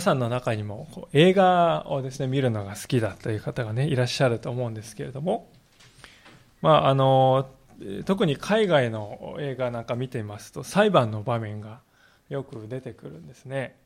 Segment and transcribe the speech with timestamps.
[0.00, 5.52] 皆さんの中にもこう映画をですね見るのが好きだという方がねいらっしゃると思うんですけれども、
[6.62, 7.50] まあ、あの
[8.06, 11.80] 特に海外の映画なんか見ていますと裁判の場面が
[12.30, 13.76] よく出てくるんですね。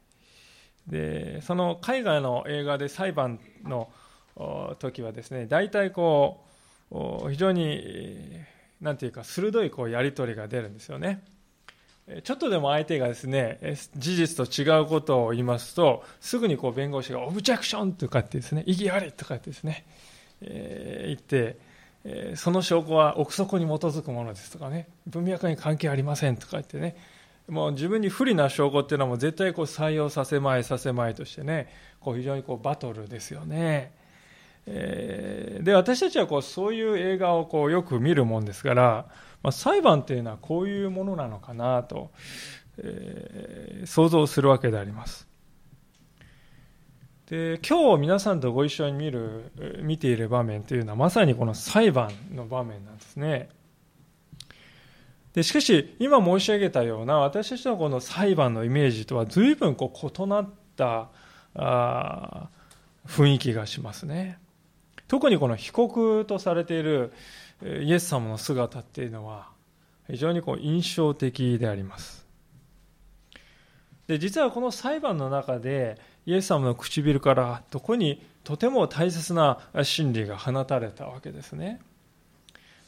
[0.87, 3.90] でその海外の映画で裁判の
[4.78, 6.45] 時はですね大体こ
[6.92, 8.38] う非常に
[8.80, 11.24] 何て言うか鋭いこうやり取りが出るんですよね。
[12.22, 13.58] ちょっとでも相手がですね、
[13.96, 19.86] 事実と違うことを言いますと、すぐにこう弁護士がオブジェクションとかってですね、異議ありとかってですね、
[20.42, 21.56] えー、言って、
[22.04, 26.96] えー、その証拠は憶測に基づくものですとかね、文脈に関係ありませんとか言ってね、
[27.48, 33.92] もう自分に不利な証拠っていうのはもう絶対こう採用させまいさせまいとしてね、こう非常にこうバトルですよね。
[34.66, 39.07] えー、で、私たちはこうそういう映画をこうよく見るもんですから、
[39.45, 42.10] まあ、裁判というのはこういうものなのかなと、
[42.78, 45.28] えー、想像するわけであります。
[47.26, 53.51] で今日皆さんとご一緒に見る見ている場面というのはまさにこの裁判の場面なんですね。
[55.34, 61.08] でしかし今申し上げたような私たちのこの裁判のイメージとは随分こう異なった
[61.54, 62.48] あ
[63.06, 64.38] 雰囲気がしますね。
[65.06, 67.12] 特にこの被告とされている
[67.65, 69.48] イエス様の姿っていうのは
[70.06, 72.26] 非常にこう印象的であります。
[74.06, 81.81] で実はこの裁判の中でイエス様の唇からどこにとても大切な真理が放たれたわけですね。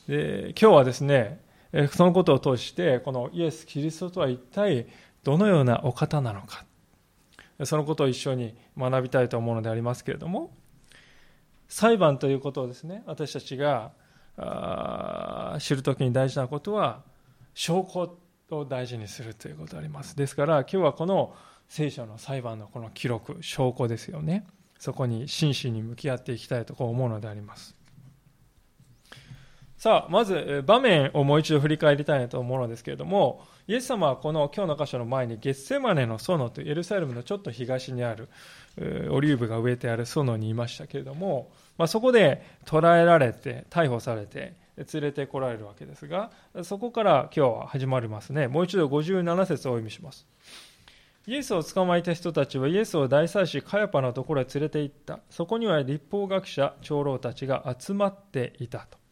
[0.07, 1.41] で今日はですね
[1.93, 4.87] そのことを通してこのイエス・キリストとは一体
[5.25, 6.65] どのようなお方なのか。
[7.65, 10.51] そのことを一緒に学びたいと思うのでありますけれども
[11.69, 13.93] 裁判ということをですね私たちが
[14.37, 17.03] 知るときに大事なことは
[17.55, 18.19] 証拠
[18.57, 20.17] を大事にするということであります。
[20.17, 21.35] ですから今日はこの
[21.69, 24.47] 聖書の裁判のこの記録証拠ですよね。
[24.79, 27.75] そこに真摯に向き合っていきたいとこう思うのであります。
[29.79, 38.31] さあまず場面をもう一度振り返りたいなと思うのですけれどもイエス様はこの今日の箇所の前にゲッセマネの園というエルサレムのちょっと東にある
[39.11, 44.55] オリーブが植えてある園にいましたけれどもまあ、そこで捕らえられて逮捕されて
[44.93, 46.31] 連れてこられるわけですが
[46.63, 48.49] そこから今日は始まりますね。
[48.49, 50.27] もう一度57節をお読みします。
[51.27, 55.19] イエスを捕まえた人たちはイエスを大祭司カヤパのところへ連れて行った。
[55.29, 59.06] そこには立法学者長老たちが集まっていたと。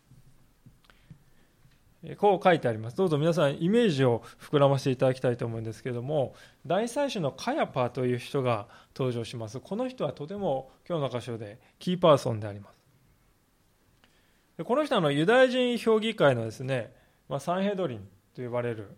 [2.19, 2.97] こう書いてあります。
[2.97, 6.35] どうぞ皆さんイメージを膨らませていただきたいと思うんですけれども、
[6.67, 9.61] 大祭司のカヤパーという人が登場します。
[9.61, 14.65] この人はとても今日の箇所でキーパーソンであります。
[14.65, 16.95] この人はのユダヤ人評議会のですね、
[17.29, 18.89] まあ、サンヘドリンと呼ばれる、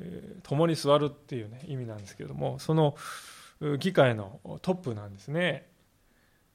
[0.00, 2.96] えー、共に座るっていう、ね、意味なんですけども、その
[3.78, 5.68] 議会のトップなんですね。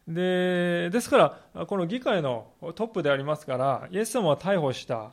[0.07, 5.11] でですから、この議会のトップでありますから、イエス様は逮捕した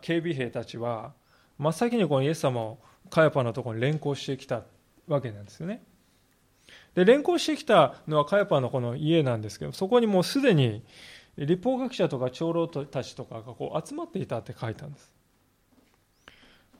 [0.00, 1.12] 警備兵たちは
[1.58, 2.78] 真っ先にこのイエス様を
[3.10, 4.62] カヤパのところに連行してきた
[5.06, 5.82] わけなんですよね。
[6.94, 10.82] で連行してきたのはカヤパのこの家なんですけどそこにもうすでに
[11.36, 15.12] 立法学者とか長老たちとかがこう集まっていたって書いたんです。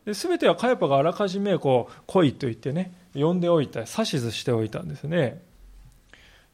[0.07, 5.43] で全てはカヤパがあらかじめこう来いと言ってね呼んでおいた指図しておいたんですね。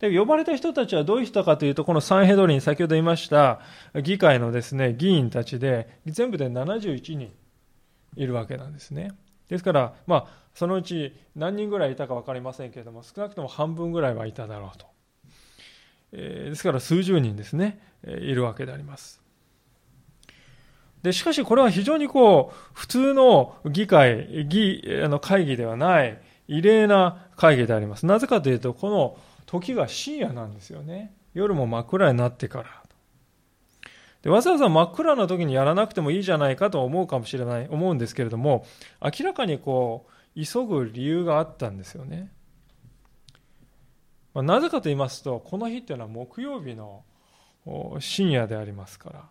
[0.02, 3.60] で呼ばれた人たちはどういう人かというと、このサンヘドリン、先ほど言いました
[4.02, 7.30] 議会のですね、議員たちで、全部で71人
[8.16, 9.12] いるわけなんですね。
[9.48, 14.86] ですから、まあ、そのうち何人ぐらいいたか分かりませんけれども、少なくとも半分ぐらいはいただろうと。
[16.10, 19.22] え、ですから数十人ですね、いるわけであります。
[21.04, 28.04] で、しかしこれは非常にこう、普通の議会、議、あの会議ではない異例な会議であります。
[28.04, 29.16] なぜかというと、この
[29.52, 31.14] 時が深夜なんですよね。
[31.34, 32.82] 夜も真っ暗になってから。
[34.22, 38.64] でわざわざ真っ暗な時にやらなくてもいいじゃないかと思うかもしれない、思うんですけれども、
[39.02, 42.32] 明らかにこう、急ぐ理由があったんですよね。
[44.32, 47.04] まあ、なぜかと言いますと、この日っていうのは木曜日の
[47.98, 49.28] 深夜でありますから。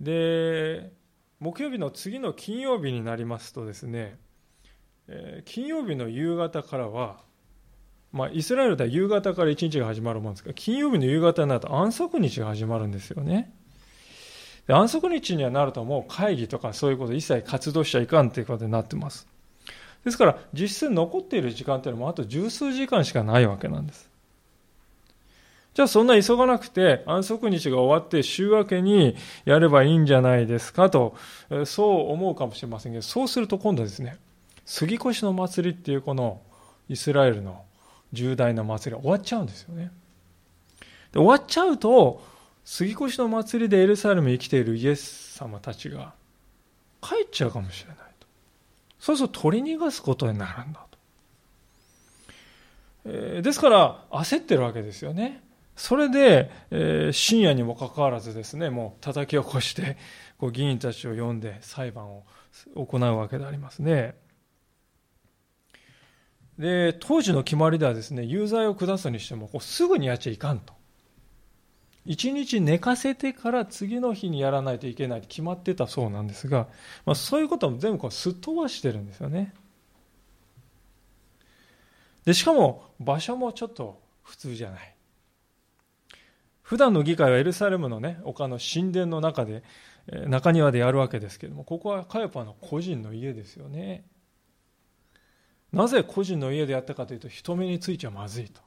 [0.00, 0.92] で、
[1.40, 4.18] 木曜日の次の金曜日になりますとですね、
[5.08, 7.24] え、金曜日の夕方からは、
[8.16, 13.52] まあ、イスラエルでは夕方から一日が始まるもんですが、金曜日の夕方になると安息日が始まるんですよね。
[14.66, 19.28] で安息日にはなるともう会議とかそういうこと一切活動しちゃいかんということになってます。
[20.04, 24.10] ですから実質残っている時間というのもあと十数時間しかないわけなんです。
[25.74, 29.14] じゃあそんな急がなくて安息日が終わって週明けに
[29.44, 31.14] やればいいんじゃないですかと、
[31.66, 34.16] そう思うかもしれませんけど、そうすると今度ですね、
[34.64, 36.40] 杉越の祭りっていうこの
[36.88, 37.62] イスラエルの
[38.12, 39.90] 重大な祭りは終わっちゃうんですよね。
[41.12, 42.22] で終わっちゃうと、
[42.64, 46.14] 杉越の祭りでエルサレムに生きているイエス様たちが
[47.00, 48.26] 帰っちゃうかもしれないと。
[48.98, 50.98] そうすると取り逃がすことになるんだと。
[53.06, 55.42] えー、ですから焦ってるわけですよね。
[55.76, 59.96] それで、えー、深夜にもかかわらずですね、もう叩き起こして、
[60.38, 62.24] こう議員たちを呼んで裁判を
[62.74, 64.16] 行うわけでありますね。
[66.58, 70.74] で、当時の決まりではですね、有罪を下すにしても、こうすぐにやっちゃいかんと。
[72.06, 76.68] 一日寝かせてから次の日にやらないといけないと決まってたそうなんですが、
[77.04, 79.52] まあ、そういうことも全部こうすっ飛ばしてるんですよね。
[82.24, 84.94] で、しかも場所もちょっと普通じゃない。
[86.62, 89.62] 普段の議会はエルサレムのね、丘の神殿の中で、
[90.28, 94.04] 中庭でやるわけですけども、ここはカヤパの個人の家ですよね。
[95.72, 98.60] なぜ個人の家でやったかというと、人目についちゃまずいと。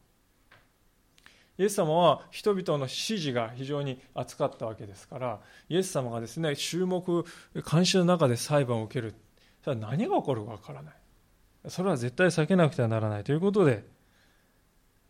[1.57, 7.25] イエス様は人々の支持が非常に厚かったわけですから、イエス様がですね、注目、
[7.69, 9.13] 監視の中で裁判を受ける。
[9.61, 10.93] それは何が起こるかわからない。
[11.67, 13.85] それは絶対避けなくてはならないということで、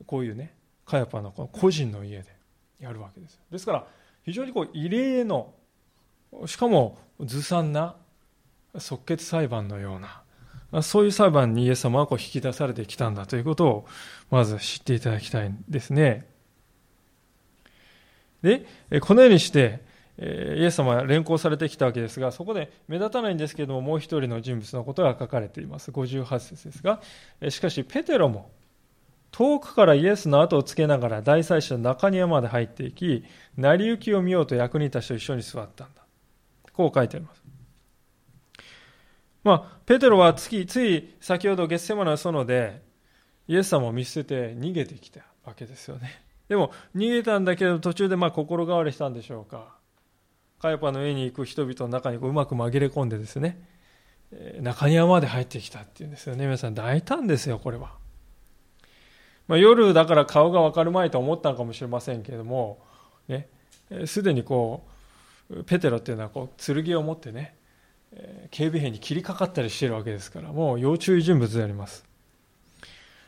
[0.07, 0.55] こういうね、
[0.85, 2.35] カヤパの個人の家で
[2.79, 3.39] やるわけです。
[3.51, 3.87] ですから、
[4.23, 5.53] 非常にこう異例の、
[6.47, 7.95] しかもずさんな
[8.77, 10.23] 即決裁判のような、
[10.81, 13.87] そういう裁判にイエス様はこう引き出されてきたんだということを、
[14.29, 16.27] まず知っていただきたいんですね。
[18.41, 18.65] で、
[19.01, 19.81] このようにして、
[20.19, 25.91] イエス様は連行されてきたわけですが、そこで目立たないんですけれども、もう一人の人物のことが書かれています。
[25.91, 27.01] 58節ですが、
[27.49, 28.51] しかし、ペテロも
[29.31, 33.23] 遠くからイエスの後をつけながら大祭司の中庭まで入っていき、
[33.57, 36.01] 成り行きを見ようと役人たちと一緒に座ったんだ。
[36.73, 37.48] こう書いてあります。
[39.43, 42.81] まあ、ペテロはつつい先ほどゲッセマの園で
[43.47, 46.21] イエス様を見捨てて逃げてきたわけですよね。
[46.47, 49.77] でも逃げたんだけど途中でまあ心変わりしたんでしょうか。
[50.59, 53.63] カヤパの家に行く人々の中にうまく紛れ込んでですね、
[54.61, 56.45] 中庭まで入ってきたっていうんですよね。
[56.45, 57.93] 皆さん大胆ですよ、これは。
[59.47, 62.85] まあ、夜だから顔が分かるまいと思ったのかもしれませんけれども、
[63.27, 63.47] ね、
[64.05, 64.85] すでにこ
[65.49, 67.55] う、ペテロっていうのはこう剣を持ってね、
[68.51, 72.05] 警備兵に切りかかったりしてるわけですから、もう要注意人物であります。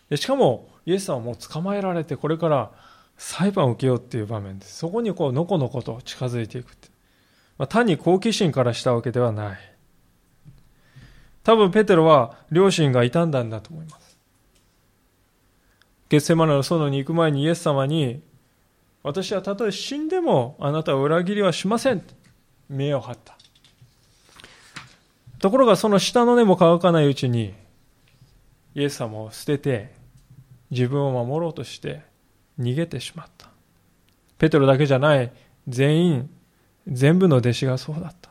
[0.10, 2.72] でしかも、イエス様はもう捕まえられて、これから
[3.18, 4.78] 裁判を受けようっていう場面です。
[4.78, 6.72] そこにこう、のこのこと近づいていく
[7.58, 9.60] まあ、単に好奇心からしたわけではない。
[11.44, 14.18] 多分ペテロは両親が傷んだんだと思います。
[16.10, 18.24] ゲッセマナの園に行く前にイエス様に、
[19.04, 22.16] 私はたとえ死んでもあなたを裏切りはしませんと。
[22.68, 23.38] 目を張った。
[25.42, 27.54] ところがその下の根も乾かないうちに、
[28.76, 29.92] イエス様を捨てて、
[30.70, 32.04] 自分を守ろうとして
[32.60, 33.50] 逃げてしまった。
[34.38, 35.32] ペトロだけじゃない、
[35.68, 36.30] 全員、
[36.88, 38.30] 全部の弟子がそうだった。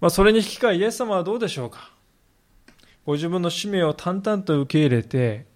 [0.00, 1.92] まあ、それに引き換えイエス様はどうでしょうか？
[3.04, 5.46] ご自分の使命を淡々と受け入れて、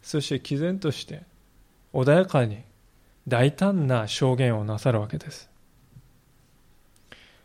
[0.00, 1.22] そして毅然として
[1.92, 2.62] 穏やかに
[3.26, 5.50] 大胆な証言をなさるわけです。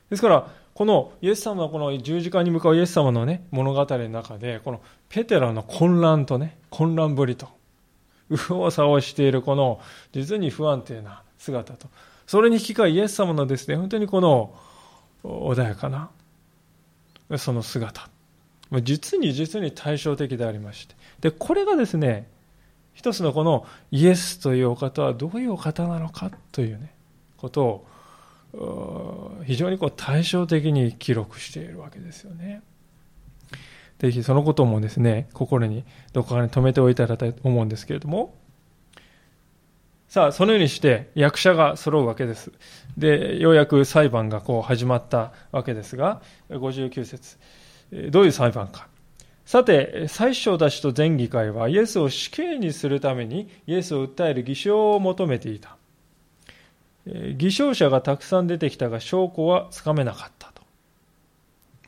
[0.10, 7.48] ですから、このイエス様のこの十字架に向かうイエス様のね、物語の中で、このペテロの混乱とね、混乱ぶりと、
[8.30, 9.80] 右往左往しているこの
[10.14, 11.88] 実に不安定な姿と、
[12.26, 14.56] それに引き換えイエス様のですね、本当にこの
[15.24, 16.10] 穏やかな、
[17.38, 18.10] その姿。
[18.82, 20.96] 実に実に対照的でありまして。
[21.22, 22.28] で、これがですね、
[22.94, 26.94] 一つのこのイエスというお方はどういうお方なのかというね、
[27.38, 27.88] ことを
[29.44, 32.62] 非常にこう対照的に記録しているわけですよね。
[34.00, 38.36] ぜひそのこともですね、心にどこかに留めておいたらと思うんですけれども、
[40.08, 42.52] さあ、そのようにして役者が揃うわけです。
[42.98, 47.38] で、ようやく裁判がこう始まったわけですが、59節
[48.12, 48.88] どういう裁判か。
[49.46, 55.78] さて、最初たちと全議会はイエスを死刑にするためにイエスを訴える偽証を求めていた。
[57.06, 60.62] 偽証者がたくさん出てきたが証拠はつかめなかったと。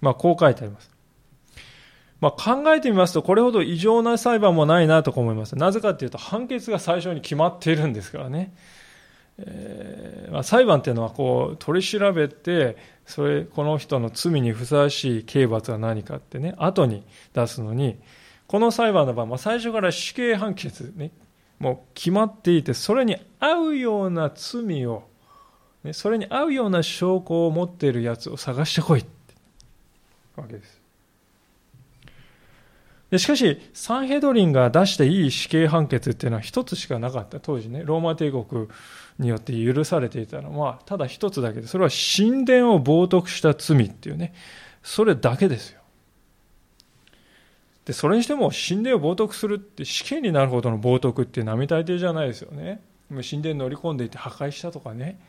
[0.02, 0.92] まあ、こう書いてあります。
[2.22, 5.56] まあ、考えてみますと、これほど異常な裁判もないなと思います。
[5.56, 8.54] なぜかというと、判決が最初に決まっているんですからね。
[9.38, 17.04] えーまあ、裁判っていうのはこう取り調べてそれこの人の罪にふさわしい刑罰は何かってね後に
[17.34, 18.00] 出すのに
[18.48, 21.12] この裁判の場合、まあ、最初から死刑判決ね
[21.60, 25.04] もう決まっていてそれに合うような罪を、
[25.84, 29.10] ね、それに合うような証拠を持っているやつを探してこいって
[30.36, 30.86] わけです
[33.12, 37.40] でしかし、サンヘドリンが出していい死刑判決っていうのは一つしかなかった。
[37.40, 38.68] 当時ね、ローマ帝国
[39.20, 44.34] によって許されていたのは、ただ一つだけで、それは神殿を冒涜した罪っていうね、
[44.84, 45.75] それだけですよ。
[47.86, 52.82] で、それにしても神殿を冒涜するって死刑になるほどの冒涜って並大抵じゃないですよね。
[53.10, 55.20] 神殿に乗り込んでいて破壊したとかね、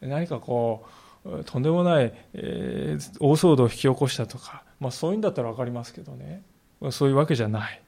[0.00, 0.86] 何かこ
[1.24, 6.42] う、とんでもない、えー、大騒動を引き起こしたとか、まあそういうんだったらわかりますけどね。
[6.90, 7.80] そういうわけじゃない。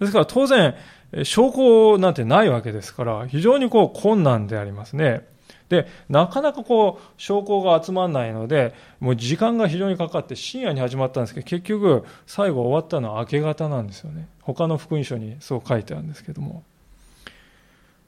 [0.00, 0.74] ですから当然、
[1.22, 5.26] 証拠なんてないわけですから、非常にこう困難でありますね。
[5.68, 14.28] で、なかなかこう、証拠が集まらないので、もう時間が非常にかかって深夜に始まったんですけど、結局、最後終わったのは明け方なんですよね。
[14.42, 16.62] 他の福音書にそう書いてあるんですけども。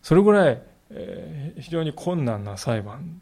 [0.02, 3.20] それぐらい、えー、非常に困難な裁判。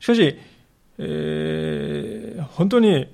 [0.00, 0.38] しかし、
[0.98, 3.12] えー、本当に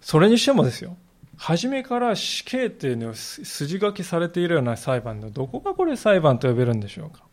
[0.00, 0.96] それにしてもですよ、
[1.36, 7.24] 初めから死刑っていうのを筋書きされているような裁判のどこがこれ裁判と呼べるんでしょうか。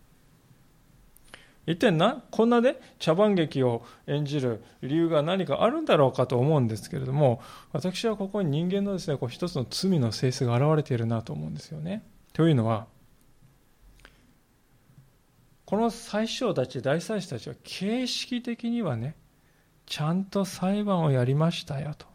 [1.68, 7.42] 一体な、こんなね、茶番劇を演じる理由が何かあるんだろうかと思うんですけれども、
[7.72, 12.04] 私はここに人間のですね、こう一つの罪の性質が現れているなと思うんですよね。
[12.34, 12.88] というのは、
[15.66, 19.16] この最初たち、大祭司たちは形式的にはね、
[19.86, 22.08] ちゃんと裁判をやりましたよと。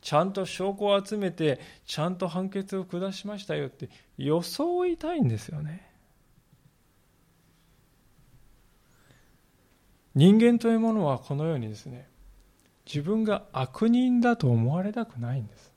[0.00, 5.91] ちゃんと証拠を集めて、ちゃんと判決を下しましたよって装いたいんですよね。
[10.14, 12.08] 人間というものはこのようにですね、
[12.86, 15.72] 自分が悪人だと思われたくないんです。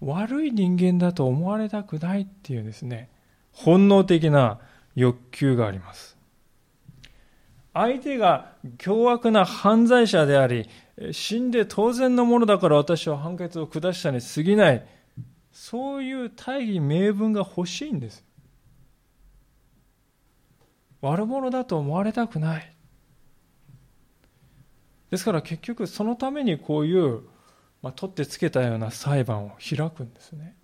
[0.00, 3.08] 悪い人間だと思われたくないっていうですね、
[3.52, 4.60] 本能的な
[4.94, 6.16] 欲求があります。
[7.72, 10.68] 相手が凶悪な犯罪者であり、
[11.10, 14.86] 死んで当然のものだから私は判決を下したに過ぎない。
[15.52, 18.24] そういう大義名分が欲しいんです。
[21.04, 22.74] 悪者だと思われたくない。
[25.10, 27.20] ですから結局そのためにこういう、
[27.82, 30.56] まあ、取ってつけたような裁判を開くんですね。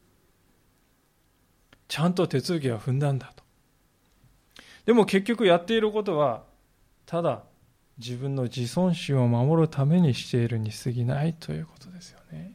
[1.89, 3.45] ちゃんと手続きは踏んだんだと。
[4.87, 6.45] でも結局やっていることは、
[7.05, 7.43] ただ
[7.99, 12.55] 自分の自尊心を守るためにしているに過ぎないということですよね。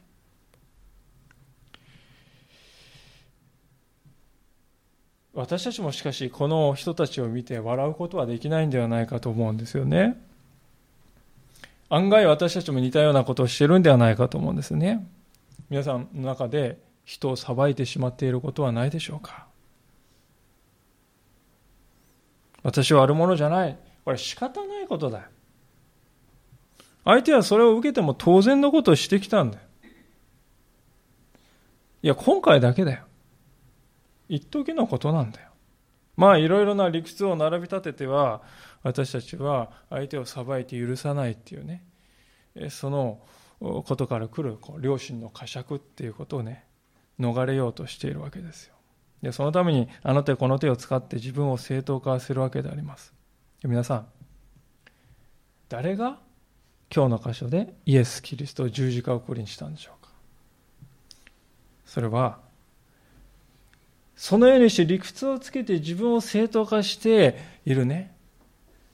[5.36, 10.18] 私たちもしかしこの人たちを見て笑うことはできないんではないかと思うんですよね。
[11.90, 15.06] 案外私たちも似たようなことをしてるんではないかと思うんですね。
[15.68, 19.46] 皆さんの中で人を裁いてしまっていることはないでしょうか
[22.62, 23.76] 私は悪者じゃない。
[24.06, 25.28] これ仕方ないことだ。
[27.04, 29.64] 相手はそれを受けても当然のことをしてきたんだよ。
[32.02, 33.05] いや、今回だけだよ。
[34.28, 35.50] 一時のことなんだよ。
[36.16, 38.42] まあ、いろいろな理屈を並び立てては、
[38.82, 41.84] 私たちは相手を裁いて許さないっていうね、
[42.70, 43.20] その
[43.60, 46.64] ことから来るこう良心の呵責っていうことをね、
[47.20, 48.74] 逃れようとしているわけですよ。
[49.22, 53.12] でそのためにあの手この手を使って自分を正当化するわけであります。
[53.64, 54.06] 皆さん、
[55.68, 56.18] 誰が
[56.94, 60.10] 今日の箇所でイエス・キリストを十字架を送りにしたんでしょうか
[61.84, 62.38] それは
[64.16, 68.14] そのようにして理屈をつけて自分を正当化しているね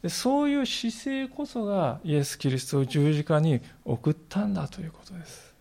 [0.09, 5.53] そういう姿勢こそがイエス・キリストを十字架に送ったんだということです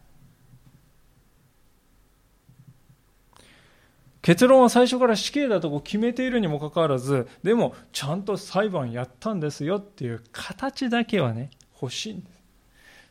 [4.23, 11.49] 結論は最初から死刑だと決めているにもかかわらずでもちゃんと裁判やったんですよっていう形だけはね
[11.79, 12.25] 欲しいんで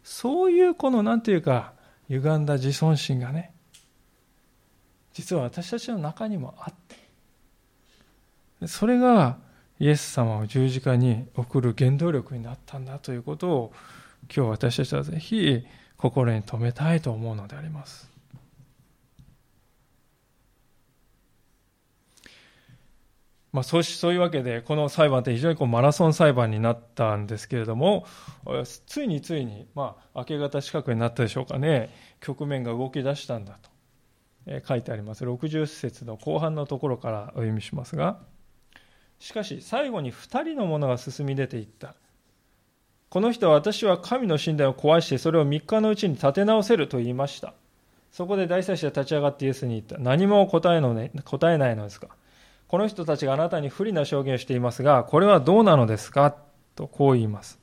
[0.04, 0.20] す。
[0.20, 1.72] そういうこの何て言うか
[2.08, 3.52] 歪んだ自尊心がね
[5.20, 6.74] 実は私たちの中にもあっ
[8.60, 8.66] て。
[8.66, 9.36] それが
[9.78, 13.72] イエス様を十字架に送る原動力になったんだということを
[14.34, 15.62] 今日私たちはぜひ
[15.98, 18.10] 心に留めたいと思うのであります。
[23.52, 28.06] まあ、そうしそういうわけで、この裁判って非常にこうマラソン裁判になったんですけれども、
[28.86, 33.70] ついについに、まあ、明け方近くになったでしょうかね、局面が動き出したんだと、
[34.66, 35.24] 書いてあります。
[35.24, 38.18] 60節の後半のところからお読みしますが、
[39.18, 41.94] しかし最後に2人の者が進み出ていった。
[43.10, 47.54] この人は私は神の神殿を壊してそれを3日のうちに建て直せると言いました。
[48.12, 49.98] そこで大祭司は立ち上がってイエスに言った。
[49.98, 52.08] 何も答えの、ね、答えないのですか
[52.68, 56.36] この人たちがあなたに不利な証言をしていますが、これはどうなのですか？
[56.76, 57.58] とこう言います。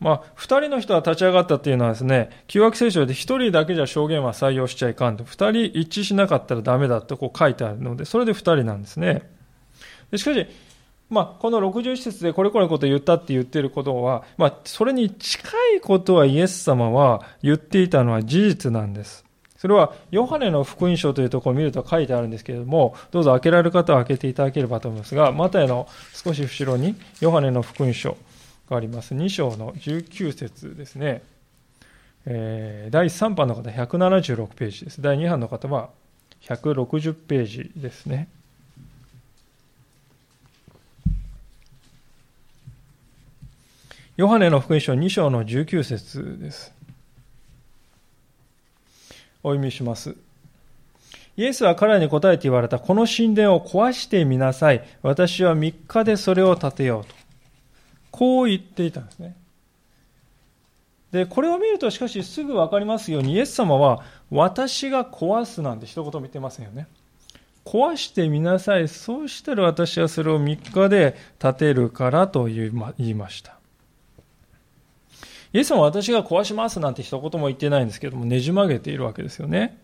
[0.00, 5.24] まあ、二人の人は立ち上がったっていうのはですね、旧約聖書で一人だけじゃ証言は採用しちゃいかんと。
[5.24, 9.30] 二人一致しなかったらダメだとこう書いてあるので、それで二人なんですね。
[10.16, 10.46] しかし、
[11.10, 19.24] まあ、この61節でこれこれのことを言ったって言ってることは、まあ、それに近いことはイエス様は言っていたのは事実なんです。
[19.60, 28.16] それは、ヨハネの福音書というところを見ると書いてあるんですけれども、どうぞ開けられる方は開けていただければと思いますが、マタイの少し後ろに、ヨハネの福音書
[28.70, 29.14] があります。
[29.14, 31.22] 2章の19節ですね。
[32.24, 35.02] えー、第3版の方、176ページです。
[35.02, 35.90] 第2版の方は、
[36.42, 38.28] 160ページですね。
[44.16, 46.72] ヨハネの福音書2章の19節です。
[49.42, 50.14] お読みします。
[51.36, 54.86] イエスは彼に答えて言われた、この神殿を壊してみなさい。
[55.02, 57.19] 私は3日でそれを建てようと。
[58.10, 59.36] こう言っていたんですね。
[61.12, 66.86] で、これを見るとしかしすぐ分かりますように、イエス様は私が壊すなんて一言も言ってませんよね。
[67.64, 68.88] 壊してみなさい。
[68.88, 73.56] そうしたら私はそれを3日で建てるからと言いました。
[75.52, 79.78] イエスも私が壊しますなんて一言も言ってないんですけども、ねじ曲げているわけですよね。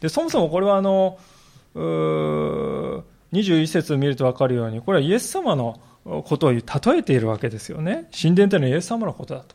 [0.00, 1.18] で、そもそもこれはあの、
[1.74, 6.62] 21節を見ると分かるように、これはイエス様のことを例
[6.96, 8.08] えているわけですよね。
[8.18, 9.54] 神殿というのはイエス様のことだと。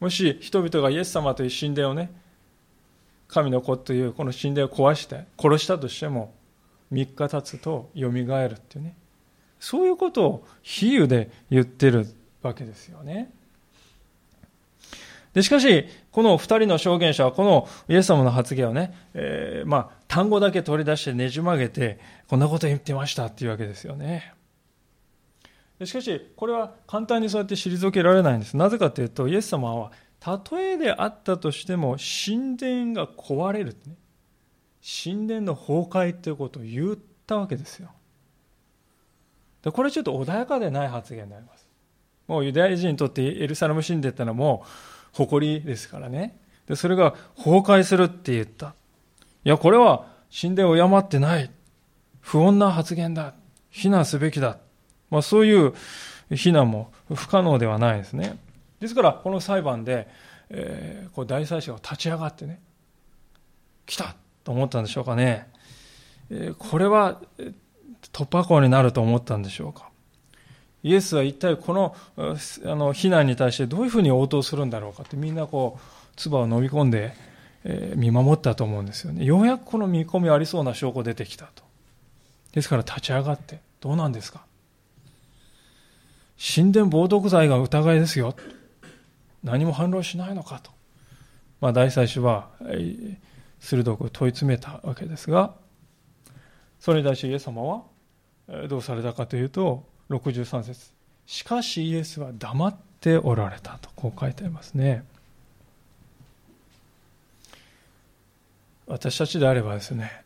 [0.00, 2.10] もし人々がイエス様という神殿をね、
[3.28, 6.32] 神の子というこの神殿を壊して殺したとしても、
[6.92, 8.94] 3日経つと蘇るっていうね。
[9.58, 12.06] そういうことを比喩で言ってる
[12.42, 13.32] わけですよね。
[15.32, 21.98] で、しかし、この二人の証言者はこのイエス様の発言をね、えー、まあ、単語だけ取り出してねじ曲げて、
[22.28, 24.32] こんなこと言ってましたっていうわけですよね。
[25.84, 28.56] しかし、これは簡単にそうやって退けられないんです。
[28.56, 33.96] なぜかというと、イエス様は、たとえであったとしても、神殿が壊れる、ね。
[34.80, 37.90] 神殿の崩壊ということを言ったわけですよ。
[39.62, 41.66] でこれちょっと穏やかでない発言になります。
[42.28, 44.68] もうユダヤ人にとってエルサレム神殿ってのはもう、
[45.12, 46.38] 誇りですからね。
[46.66, 48.74] で、それが崩壊するって言った。
[49.44, 51.50] いや、これは神殿を敬ってない。
[52.20, 53.34] 不穏な発言だ。
[53.70, 54.58] 非難すべきだ。
[55.10, 55.74] まあ、そういう
[56.34, 58.38] 非難も不可能ではないですね。
[58.80, 60.08] ですから、この裁判で、
[60.50, 62.60] えー、こう大祭司が立ち上がってね、
[63.86, 65.48] 来たと思ったんでしょうかね。
[66.30, 67.20] えー、これは
[68.12, 69.88] 突破口になると思ったんでしょうか。
[70.86, 72.36] イエスは一体このあ
[72.76, 77.12] の非難に対してどういうふうに応答するんだろうかってみんなこう唾を飲み込んで、
[77.64, 81.64] えー、見守ったと思うんですよねようやくこの見込みありそうな証拠出てきたと
[82.52, 84.44] ですから立ち上がってどうなんですか
[86.38, 88.34] 神殿冒涜罪が疑いですよ。
[89.46, 90.72] 何も反論しないのかと、
[91.60, 92.50] まあ、大祭司は
[93.60, 95.54] 鋭く問い詰めたわけですが
[96.80, 97.82] それに対してイエス様は
[98.68, 100.90] どうされたかというと63節
[101.26, 105.04] しかしイエスは黙っておられたとこう書いてありますね。
[108.88, 110.22] 私たちであればですね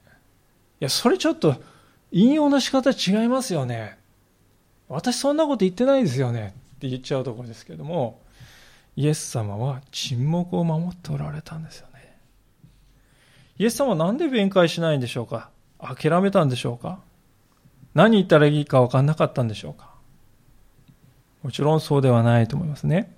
[0.80, 1.62] いやそれちょっと
[2.12, 3.99] 引用の仕方違いますよね。
[4.90, 6.54] 私そんなこと言ってないですよね。
[6.76, 8.20] って言っちゃうところですけれども
[8.96, 12.16] イエス様は沈黙を守っておられたんですよね。
[13.58, 15.50] イエス様は何で弁解しないんでしょうか？
[15.78, 16.98] 諦めたんでしょうか？
[17.94, 19.90] 何言ったらいいか分かんなかったんでしょうか？
[21.42, 23.14] もちろんそうではないと思いますね。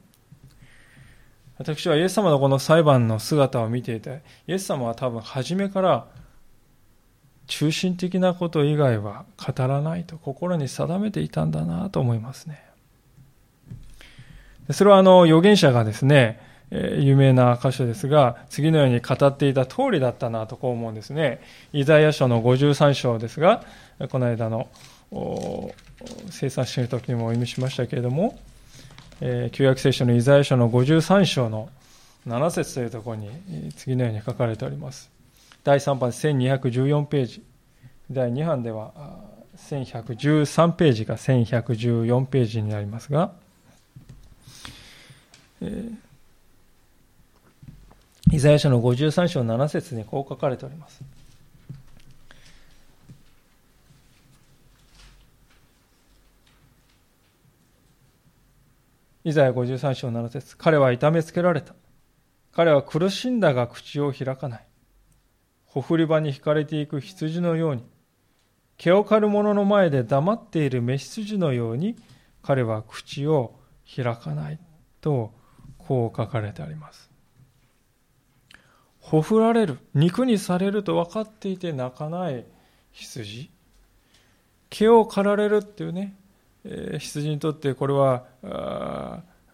[1.59, 6.07] 私はイエス様のこの裁判の姿を見ていて、イエス様は多分初めから
[7.53, 12.65] 中心的なこと以外は語らないと心に定めていたんだなと思いますね。
[14.71, 21.43] それはあの預言者がですね、有名な箇所ですが、次のように語っていた通りだったなとこう思うんですね。
[21.75, 23.65] イザヤ書の53章ですが、
[24.09, 24.71] この間の
[26.31, 28.39] 生産している時にもお読みしましたけれども、
[29.21, 31.69] え旧約聖書のイザヤ書の53章の
[32.27, 33.29] 7節というところに
[33.77, 35.11] 次のように書かれております。
[35.65, 37.43] 第3版1214ページ、
[38.11, 38.93] 第2版では
[39.57, 43.33] 1113ページが1114ページになりますが、
[45.61, 46.13] えー
[48.33, 51.03] イザヤ書の53章7節にこう書かれております。
[59.25, 61.75] イザヤ53章7節彼は痛めつけられた。
[62.53, 64.67] 彼は苦しんだが口を開かない。
[65.73, 67.85] ほふり場に引かれていく羊のように、
[68.79, 71.97] 毛を刈る者の前で黙っている雌羊のように、
[72.43, 73.55] 彼は口を
[73.95, 74.59] 開かない。
[75.03, 75.35] と
[75.77, 77.11] こう書かれてあります
[79.01, 82.47] ほふられる肉にされると分かっていて泣かない
[82.93, 83.51] 羊
[84.71, 86.17] 毛を刈られるっていうね、
[86.65, 88.25] えー、羊にとってこれは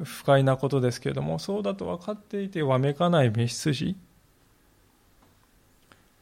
[0.04, 3.96] 不快なことですけれどもそうだと分かっていてわめかない召羊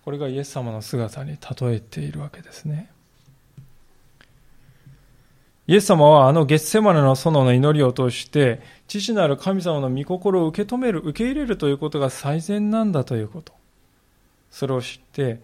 [0.07, 2.88] これがイエス様の姿に例えているわけですね。
[5.66, 13.53] イエス様はあのゲッセマネの園の祈りを通して父なる神様の御心を受け止める受け入れるということが最善なんだということ。
[14.53, 15.40] それを知って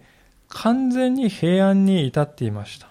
[0.47, 2.87] 完全に平安に至っていました。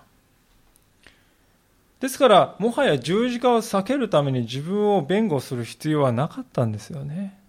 [2.01, 7.42] ですから、もはや十字架を避けるために自分を弁護する必要はなかったんですよね。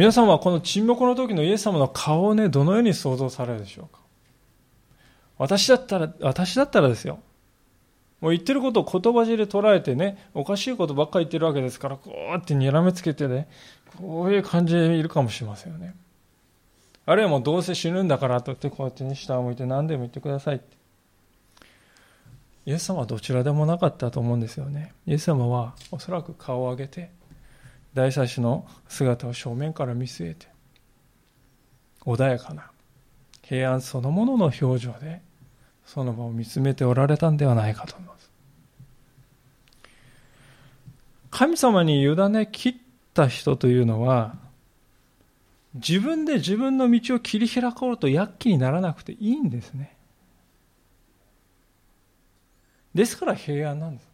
[0.00, 4.00] 皆さんはこの沈黙の時のイエス様の顔をね、どのように想像されるでしょうか？
[5.36, 7.18] 私だったら、私だったらですよ。
[8.22, 13.46] もう言ってることを言葉尻で捉えてね、おかしいことばっかり言ってるわけですから、こうやってにらめつけてね、
[13.98, 15.94] こういう感じでいるかもしれませんよね。
[17.04, 20.78] あるいはもうどうせ死ぬんだからと言って、こうやってね、下を向いて何でも言ってくださいって。
[22.64, 24.94] イエス様はどちらでもなかったと思うんですよね。
[25.06, 27.10] イエス様はおそらく顔を上げて、
[27.94, 30.48] 大祭司の姿を正面から見据えて、
[32.06, 32.70] 穏やかな
[33.42, 35.22] 平安そのものの表情で、
[35.84, 38.30] その場を見つめておられたんではないかと思います。
[41.30, 42.74] 神様に委ね切っ
[43.12, 44.36] た人というのは、
[45.74, 49.96] 自分で自分の道を切り開こうと躍起にならなくていいんですね。
[52.94, 54.09] ですから平安なんです。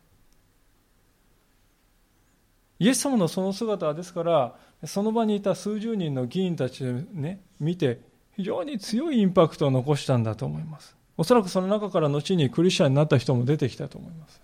[2.79, 8.01] イエス様のその姿はですから、その場にいた数十人の議員たちをね、見て、
[8.37, 10.95] 非常に強いインパクトを残したんだと思います。
[11.17, 14.43] おそらくその中から後にクリスチャンになった人も出てきたと思います。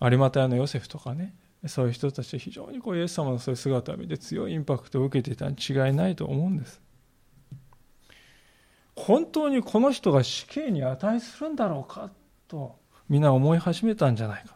[0.00, 1.34] 有馬屋のヨセフとかね、
[1.66, 6.80] そういう人たち非常にこうイエス様のそういう姿を見て強いインパクトを受けていたに違いないと思うんです。
[8.94, 12.10] 本当にこの人が死刑に値するんだろうか
[12.48, 12.76] と
[13.08, 14.54] 皆思い始めたんじゃないか。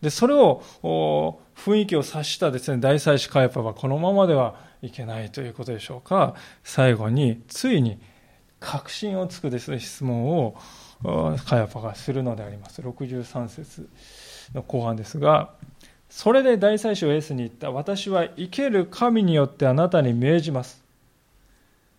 [0.00, 6.34] でそれを雰囲気を察したですね大祭司カヤパはこのままではいけないということでしょうか。
[6.62, 7.98] 最後についに
[8.60, 10.56] 確信をつくですね質問を
[11.46, 12.80] カヤパがするのであります。
[12.82, 13.88] 63節
[14.54, 15.50] の後半ですが
[16.08, 17.70] それで大祭司をエースに言った。
[17.70, 20.82] 私は生ける神によってあなたに命じます。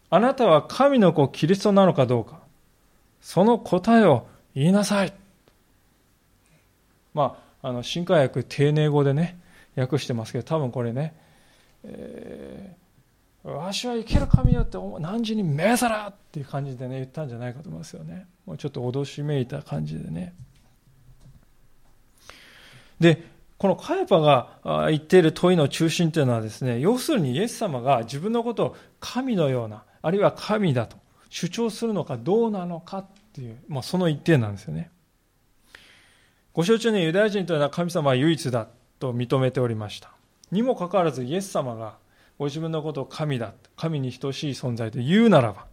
[0.10, 2.40] あなたは神の子キリストなのかどうか、
[3.22, 5.14] その答えを言いなさい。
[7.14, 9.40] まあ、あの、新海訳丁寧語でね、
[9.76, 11.16] 訳してますけど、多分これね、
[11.84, 18.28] えー、わしは生ける神よって何時に目さらっていう感じでね、言ったんじゃないかと思いますよね。
[18.46, 20.34] もうちょっと脅しめいた感じでね。
[23.00, 23.24] で、
[23.58, 30.98] このカヤパが言っている問いの中心というのはですね、要するにイエス様が自分のことを神のような、あるいは神だと
[31.30, 34.90] 主張するのかどうなのかっていう、まあ、その一点なんですよね。
[36.54, 38.68] ご承知にユダヤ人というのは神様は唯一だ
[39.00, 40.12] と認めておりました。
[40.52, 41.98] にもかかわらずイエス様が
[42.40, 45.68] ご自分のことを神だ、神に等しい存在と言うならば、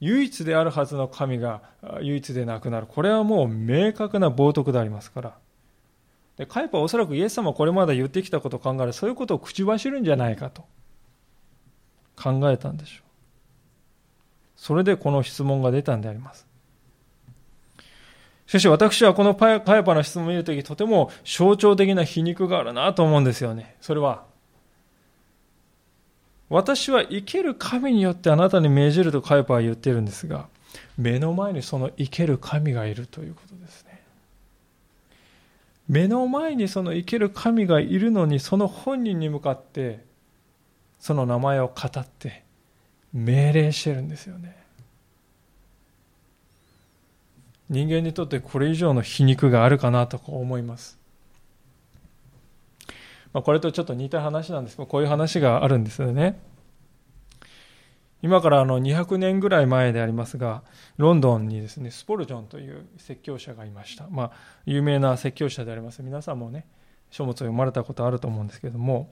[0.00, 1.62] 唯一であるはずの神が
[2.00, 2.86] 唯一でなくなる。
[2.86, 5.38] これはもう明確な冒涜でありますから。
[6.36, 10.64] で、カイパはおそらくイエス様はこれまで言ってきたことを考えるそういうことを口走るんじゃないかと
[12.16, 13.03] 考えたんでしょう。
[14.64, 16.46] それでこの質問が出たんであります。
[18.46, 23.76] しかし私はこのカヤパの質問を見るときとても象徴的な皮肉があるなと思うんですよね。
[23.82, 24.24] それは、
[26.48, 30.46] 私は生ける神によってあなたに命じるとカヤパは言ってるんですが、
[30.96, 34.00] 目の前にその生ける神がいるということですね。
[35.90, 40.02] 目の前にその生ける神がいるのに、その本人に向かって、
[41.00, 42.43] その名前を語って、
[43.14, 44.56] 命令してるんですよね。
[47.70, 50.98] 人間にとってこれ以上の皮肉があるかなと思います、
[53.32, 54.76] まあ、これとちょっと似た話なんです。
[54.76, 56.38] けどこういう話があるんですよね。
[58.20, 60.62] 今からあの200年ぐらい前でありますが
[60.96, 64.30] ロンドンにですねスポルジョンという説教者がいました、まあ、
[64.64, 66.02] 有名な説教者であります。
[66.02, 66.66] 皆さんもね
[67.10, 69.10] 書物を読まれたことあると思うんですけれども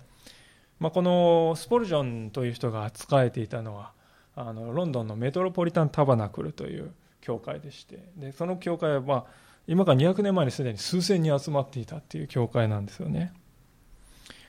[0.81, 3.93] まあ、このスポルジョンという人が扱えていたのは
[4.35, 9.27] あのロンドンのメトロポリタンタバナクルという教会でしてでその教会は、
[9.67, 13.33] 今から200年前にすでに数千人集まっていたっていう教会なんですよね。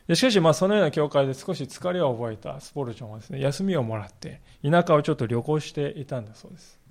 [0.08, 6.83] でしかしまあそのような教会で少し疲れを覚えたスポルジョンはですね休みをもらって田舎をちょっと旅行していたんだそうです。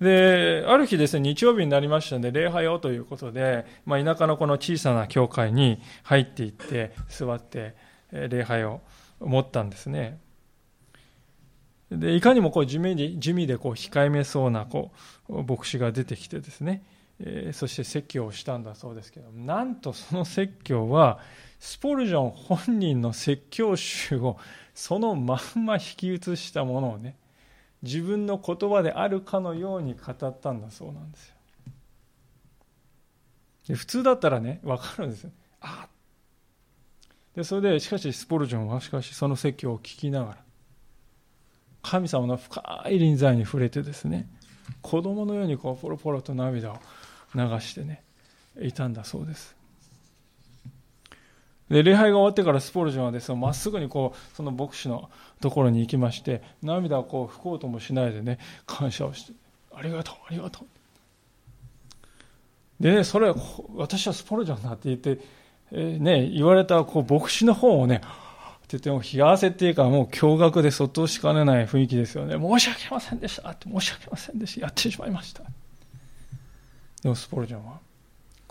[0.00, 7.74] で、ある日ですね、日曜日になりましたので、礼拝をということで、まあ、田舎のこの小さな教会に入っていって、座って、
[8.12, 8.80] 礼拝を
[9.20, 10.18] 持ったんですね。
[11.90, 14.92] で、いかにもこう地味で、地味でこう控えめそうなこ
[15.28, 16.82] う牧師が出てきてですね、
[17.20, 21.18] えー、そして説教をしたんだそうですけど、なんとその説教は、
[21.58, 24.38] スポルジョン本人の説教集を
[24.74, 27.16] そのまんま引き写したものをね、
[27.82, 31.34] 自分の言葉であるかのように語ったんだそうなんですよ。
[33.68, 35.30] で普通だったらね、わかるんですよ。
[35.60, 35.88] あ
[37.36, 40.36] でそれで、しかしスポルジョンはしかしその説教を聞きながら、
[41.82, 44.28] 神様の深い臨在に触れてですね、
[44.82, 46.80] 子供のようにこうポロポロと涙を
[47.34, 48.02] 流してね、
[48.60, 49.57] いたんだそうです。
[51.68, 59.32] で、礼拝が終わってからスポルジョンはですね、まっすぐにこう、その牧師のところに行きまして、涙をこう拭こうともしないでね、感謝をして、
[59.74, 60.66] ありがとう、ありがとう。
[62.80, 63.36] でね、それは、
[63.74, 65.18] 私はスポルジョンだって言って、
[65.72, 68.00] えー、ね、言われたこう牧師の方をね、っ
[68.68, 72.34] て言っても、冷や汗っていうか、もう驚愕でそっとしかねない雰囲気ですよね。
[72.34, 74.60] 申し訳ませんでしたって申し訳ませんでした。
[74.62, 75.42] やってしまいました。
[77.02, 77.78] でもスポルジョンは、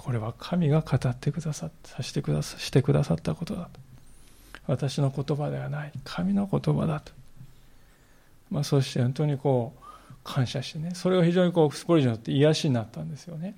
[0.08, 3.82] これは神が語ってくだささせてくださしてくださったことだと。
[4.66, 7.12] 私の言葉ではない、神の言葉だと。
[8.50, 9.84] まあ、そして本当にこう、
[10.24, 13.58] 感謝してね、それが非常にこう、スポルジョンって癒しになったんですよね。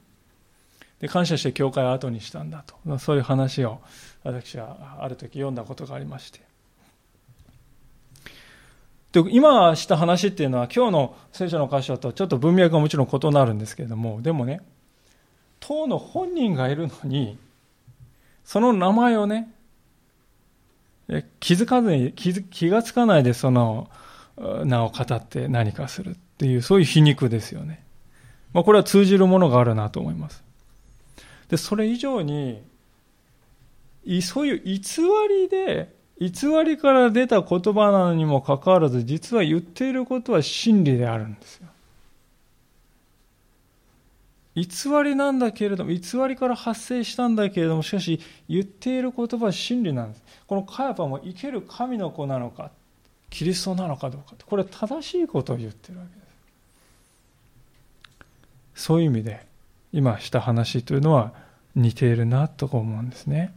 [0.99, 2.97] で、感謝して教会を後にしたんだと。
[2.97, 3.79] そういう話を
[4.23, 6.39] 私はある時読んだことがありまして。
[9.11, 14.61] で今した話っていうのは今日の聖書の箇所とちょっと文脈がもちろん異なるんですけれども、でもね、
[15.59, 17.37] 当の本人がいるのに、
[18.43, 19.51] その名前をね、
[21.39, 23.89] 気づかずに、気がつかないでその
[24.37, 27.83] 名を語って何かするっていう、そういう皮肉ですよね。
[28.53, 30.43] まあ、これは通じるものがあるなと思います。
[31.49, 32.61] で、それ以上に、
[34.21, 34.79] そういう偽
[35.29, 41.67] りで、偽りから出た言葉なのにもかかわらず、実は言っていることは真理であるんですよ。
[44.59, 50.23] 偽りなんだけれども、偽りから発生したんだけれども、しかし言っている言葉は真理なんです。
[50.47, 52.71] このカヤパも生ける神の子なのか、
[53.29, 56.25] キリストなのかどうか、これは正しいことを言ってるわけで
[58.75, 58.83] す。
[58.85, 59.45] そういう意味で、
[59.91, 61.33] 今した話というのは
[61.75, 63.53] 似ているなと思うんですね。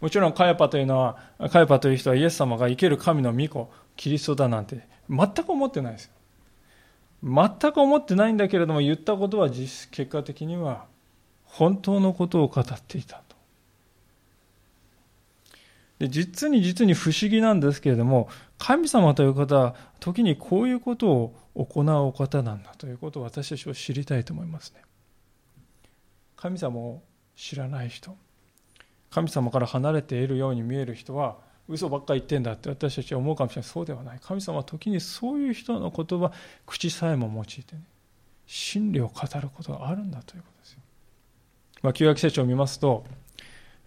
[0.00, 1.18] もちろんカヤパというのは、
[1.50, 6.10] カヤパという人はイエス様が生ける神の御子、キリストだなんて全く思ってないです。
[7.26, 10.84] 全く思ってないんだけれども言ったことは実質結果的には
[11.44, 13.36] 本当のことを語っていたと。
[15.98, 24.82] で実に実に不思議なんですけれども神様という方は時にこういうことを行うお方なんだということを私たちは知りたいと思いますね。
[26.36, 27.02] 神様を
[27.34, 28.16] 知らない人
[29.10, 33.70] 神様から離れているように見える人は嘘ばっか言ってんだって私たちは思うかもしれない。
[33.70, 34.20] そうではない。
[34.22, 36.32] 神様は時にそういう人の言葉
[36.64, 37.82] 口さえも用いてね
[38.46, 40.78] 真理を語ることがあるんだということですよ、
[41.82, 43.04] まあ、旧約聖書を見ますと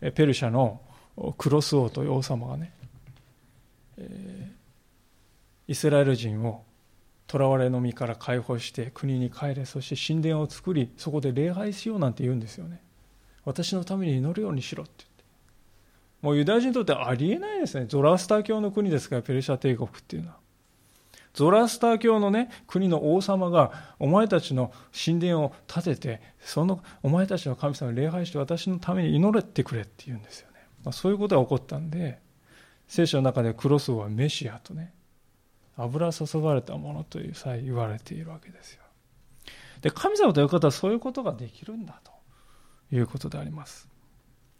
[0.01, 0.81] ペルシャの
[1.37, 2.71] クロス王という王様がね、
[3.97, 6.63] えー、イスラエル人を
[7.29, 12.81] 囚われの身から解放して国に帰れそして神殿を作りそこで礼拝しようなんて言うんですよね。
[13.45, 15.05] 私のために祈るようにしろって。
[16.21, 17.85] もうユダヤ人にとってありえないですね。
[17.87, 20.37] ゾラスター教の国ですから、ペルシャ帝国っていうのは。
[21.33, 30.65] ゾラスター教のね、国の王様が、お前たちの神殿を建てて、その、お前たちの神様に礼拝して私のために祈れてくれって言うんですよね。
[30.83, 32.19] まあ、そういうことが起こったんで、
[32.87, 34.93] 聖書の中でクロスはメシアとね、
[35.77, 38.83] 油注がれたものというさえ言われているわけですよ。
[39.81, 42.11] で、神様という方はそういうことができるんだと
[42.93, 43.87] いうことであります。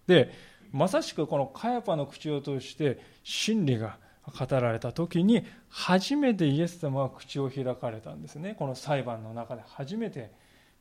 [0.07, 0.31] で、
[0.71, 3.97] まさしくこのカヤパの口を通して真理が
[4.29, 8.55] 語られた時に初めてイエス様は口を開かれたんですね。
[8.57, 10.31] この裁判の中で初めて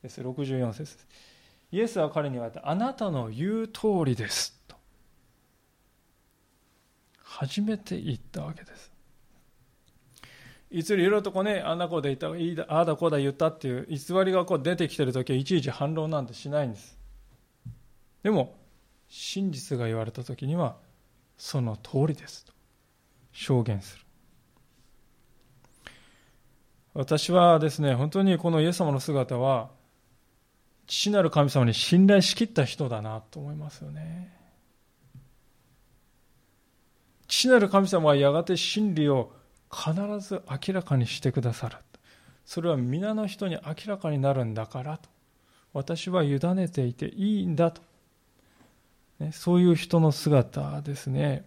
[0.03, 0.21] です。
[0.21, 0.97] 64節
[1.71, 4.75] イエスは彼に言われたあなたの言う通りですと。
[7.23, 8.91] 初めて言ったわけです。
[10.71, 16.97] いついろいろとこうねあんなこうで言ったああだこうだ言ったっていう偽りがこう出てきてる時はいちいち反論なんてしないんです。
[18.21, 18.58] でも
[19.09, 20.77] 真実が言われた時には
[21.37, 22.45] その通りです。
[22.45, 22.53] と
[23.31, 24.03] 証言する。
[26.93, 29.69] 私はですね本当にこのイエス様の姿は
[30.87, 34.35] 父なる神様に信頼しきった人だなと思いますよね。
[37.27, 39.31] 父なる神様はやがて真理を
[39.71, 41.77] 必ず明らかにしてくださる。
[42.43, 45.09] それは皆の人に明らかになるんだからと。
[45.71, 47.83] 私は委ねていていいんだと、
[49.19, 51.45] ね、そういう人の姿ですね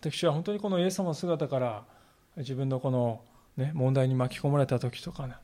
[0.00, 1.84] 私は本当にこのイエス様の姿から
[2.36, 3.22] 自分のこの、
[3.56, 5.34] ね、問題に巻き込まれた時とかね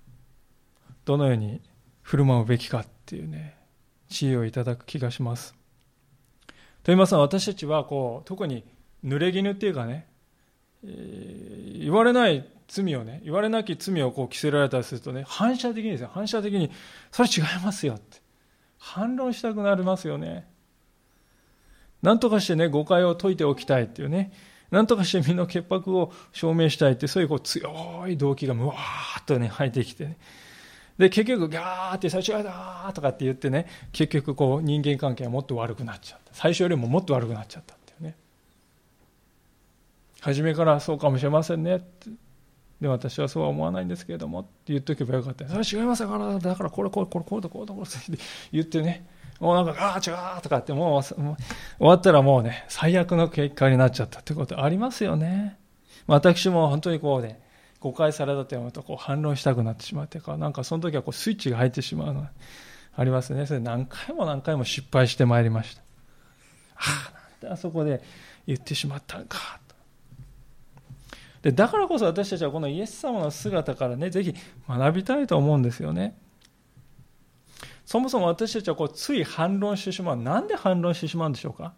[1.05, 1.61] どのように
[2.03, 3.57] 振る舞うべきかっていうね
[4.09, 5.53] 知恵をいただく気がします
[6.49, 6.55] と
[6.87, 8.65] 言いますのは私たちはこう特に
[9.05, 10.07] 濡れ衣っていうかね、
[10.85, 16.71] えー、言われない罪をね、言われなき罪をこう着せられたりするとね、反射的にですよ、反射的に、
[17.11, 18.21] それ違いますよって。
[18.77, 20.47] 反論したくなりますよね。
[22.03, 24.33] なんとかしてね、誤解を解いておきたいっていうね、
[24.71, 30.19] なんとかして身の潔白を証明したいって、そういうこう強い動機がむわーっとね、入ってきてね。
[30.99, 36.35] で、結局、ギャーって最初はだーとかって言ってね、結局こう人間関係がもっと悪くなっちゃった。
[36.35, 38.15] 最初よりももっと悪くなっちゃったっていうね。
[40.21, 42.11] 初めからそうかもしれませんねって。
[42.81, 49.07] で私はそうは思わないんですけれどもって言っておけばよかったそれは違いますだからだからこれこれこれこうだこうだこうだって言ってね
[49.41, 51.17] もうなんかああ違うとかってもう終
[51.79, 55.57] わったらもうね最悪の結果になっちゃったってことありますよね。
[56.07, 57.41] 私も本当にこうね
[57.81, 62.31] 誤解されたというとこう反論したくなってしまってかなんかその時はこうスイッチが入ってしまうのが
[62.97, 63.47] ありますね。
[63.47, 65.83] それ何回も何回も失敗してまいりました。
[66.77, 68.03] ああなんであそこで
[68.47, 69.61] 言ってしまったんか。
[71.43, 74.35] でだからこそ私たちはこのイエス様の姿からね、ぜひ
[74.69, 76.17] 学びたいと思うんですよね。
[77.89, 80.17] そもそも私たちはこうつい反論してしまう。
[80.19, 81.73] なんで反論してしまうんでしょうか？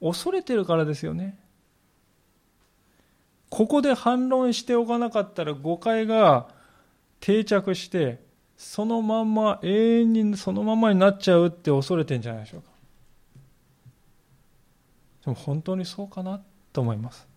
[0.00, 1.38] 恐れてるからですよね。
[3.50, 6.48] ここで反論しておかなかったら誤解が
[7.20, 8.18] 定着して、
[8.56, 12.68] そのまま永遠にそのままになっちゃうって恐れてんじゃないでしょうか。
[15.26, 16.40] でも本当にそうかな
[16.72, 17.28] と思います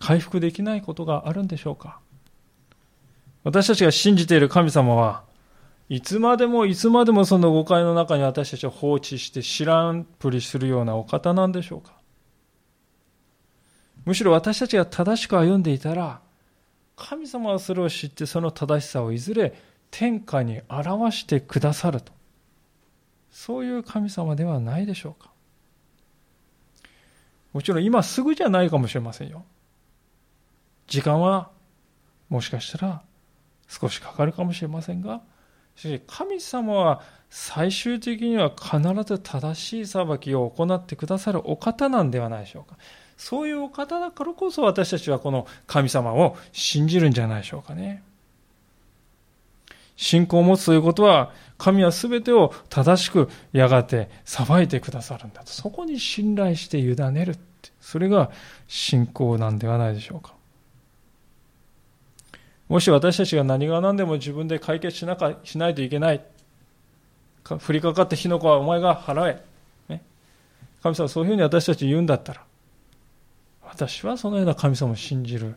[0.00, 2.00] 回復できないことがあるんでしょうか？
[3.44, 5.24] 私たちが信じている神様は
[5.88, 11.92] いつまでもいつまでもその誤解の中に私たちを放置して知らんぷりするようなお方なんでしょうか。
[14.04, 16.20] むしろ私たちが正しく歩んでいたら
[16.96, 19.54] 神様はそれを知ってその正しさをいずれ
[19.90, 22.12] 天下に表してくださると。
[23.30, 25.30] そういう神様ではないでしょうか。
[27.52, 29.44] もちろん今すぐじゃないかもしれませんよ。
[30.86, 31.50] 時間は
[32.28, 33.02] もしかしたら
[33.68, 35.20] 少しかかるかもしれませんが、
[35.76, 42.76] しかし神様は最終的には必ず正しい裁きを行ってくださるお方なんではないでしょうか。
[43.16, 48.02] そういうお方だからこそ私たちはこの神様を信じるんじゃないでしょうかね。
[49.96, 55.52] 信仰を持つということは、神は全てを正しくやがて裁いてくださるんだと。
[55.52, 57.70] そこに信頼して委ねるって。
[57.80, 58.30] それが
[58.66, 60.34] 信仰なんではないでしょうか。
[62.72, 66.22] もし私たちが何が何でも自分で解決しなかしないといけない。
[67.44, 69.44] 降りかかった火の粉はお前が払え。
[69.90, 70.02] ね、
[70.82, 72.42] 神様そういうふうに私たち言うんだったら、
[73.62, 75.54] 私はそのような神様を信じる、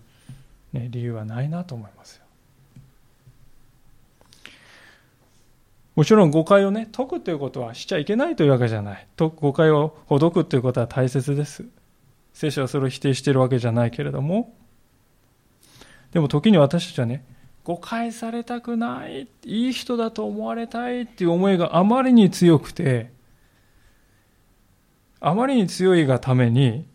[0.73, 2.25] ね、理由はないなと思いますよ。
[5.95, 9.08] もちろん誤解をね、解くということはしちゃいけないというわけじゃない。
[9.17, 11.63] 誤解をほどくということは大切です。
[12.34, 14.54] 聖書はそれを否定しているわけじゃないけれども、
[16.15, 17.25] でも時に私たちはね、
[17.65, 23.12] 誤解されたくない、いい人だと思われたいっていう思いがあまりに強くて、
[25.19, 26.86] あまりに強いがために、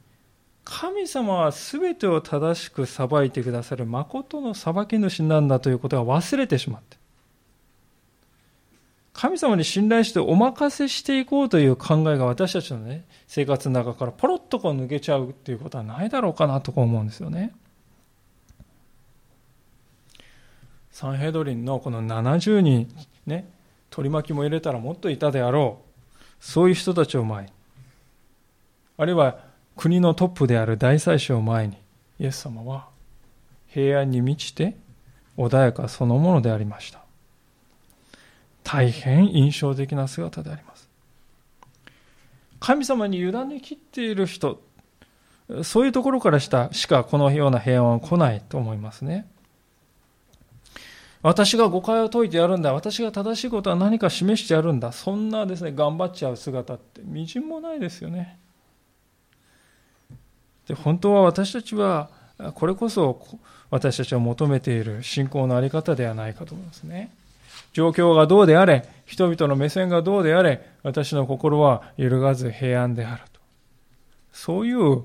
[0.64, 6.96] 神様は全てを正しく裁いてくださる誠の裁き主なんだということが忘れてしまって、
[9.12, 17.52] 神様に信頼してお任せしていこうという考えが私たちのね、生活の中からポロッとこう抜けちゃうっていうことはないだろうかなと思うんですよね。
[20.90, 22.88] サンヘドリンのこの70人、
[23.26, 23.48] ね、
[23.90, 25.90] 取り巻きも入れたらもっといたであろう。
[26.40, 27.52] そういう人たちを前に。
[28.96, 29.38] あるいは
[29.76, 31.76] 国のトップである大祭司を前に、
[32.18, 32.88] イエス様は
[33.68, 34.76] 平安に満ちて
[35.38, 37.00] 穏やかそのものでありました。
[38.62, 40.88] 大変印象的な姿であります。
[42.58, 44.60] 神様に委ねきっている人、
[45.62, 49.26] そういうところからしたしかこのような平安は来ないと思いますね。
[51.22, 52.72] 私が誤解を解いてやるんだ。
[52.72, 54.92] 私が正しいことは何か示してやるんだ。
[54.92, 58.38] そんなですね、頑張っちゃう姿ってみじんもないですよね。
[60.66, 62.10] で本当は私たちは
[62.54, 63.20] これこそ
[63.70, 67.12] 私たちが求めている信仰の在り方ではないかと思いますね。
[67.72, 73.40] 状況がどうであれ、人々の目線がどうであれ、私の心は揺るがず平安であると。
[74.32, 75.02] そういう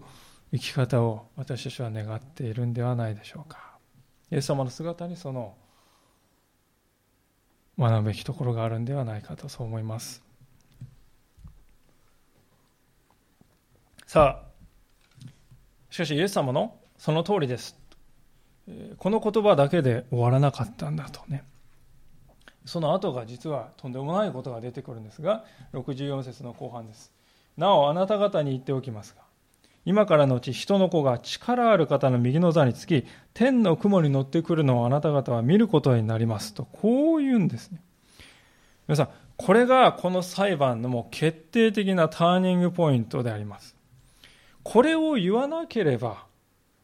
[0.52, 3.60] 生き方を私たちは願っているんではないでしょうか
[4.32, 5.54] イエス様の姿にその
[7.78, 10.24] 学ぶべきところがあるんではないかとそう思います。
[14.08, 14.46] さあ
[15.90, 17.78] しかしイエス様のその通りです。
[18.98, 21.44] この言葉だけで終わらなかったんだとね。
[22.66, 27.14] その後が実はとんでもないことが出てくるんですが64節の後半です。
[27.58, 29.25] なおあなた方に言っておきますが
[29.86, 36.54] 今からのうち人の子が力ある方の右の座につき天の雲に乗ってくるのをあなた方は見ることになります。
[36.54, 37.82] とこう言うんですね。
[38.88, 43.76] 皆さんこれがこの裁判のもう決定的なターニングポイントであります。
[44.64, 46.26] これを言わなければ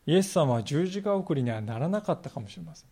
[0.05, 2.89] イエス様は十字架送りにはならなかったかもしれません。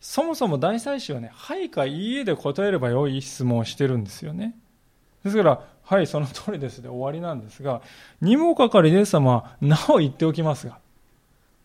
[0.00, 4.56] そもそも大祭司はね、はいかいいえで答えればよい質問をしてるんですよね。
[5.26, 7.82] ですから、はい、その通りですで終わりなんですが、
[8.20, 10.78] にもかかわらずイエス様は、なお言っておきますが、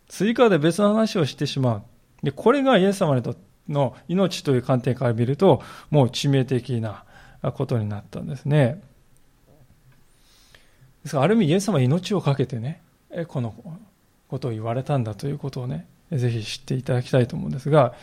[0.07, 1.83] 追加で別の話をしてしまう。
[2.23, 3.21] で、これがイエス様
[3.69, 7.03] の命という観点から見ると、もう致命的な
[7.53, 8.81] ことになったんですね。
[11.03, 12.81] ですから、ある意味イエス様は命を懸けてね、
[13.27, 13.53] この
[14.27, 17.93] ことを言われたんだということをね、ぜひ知っていただきたいと思うんですが、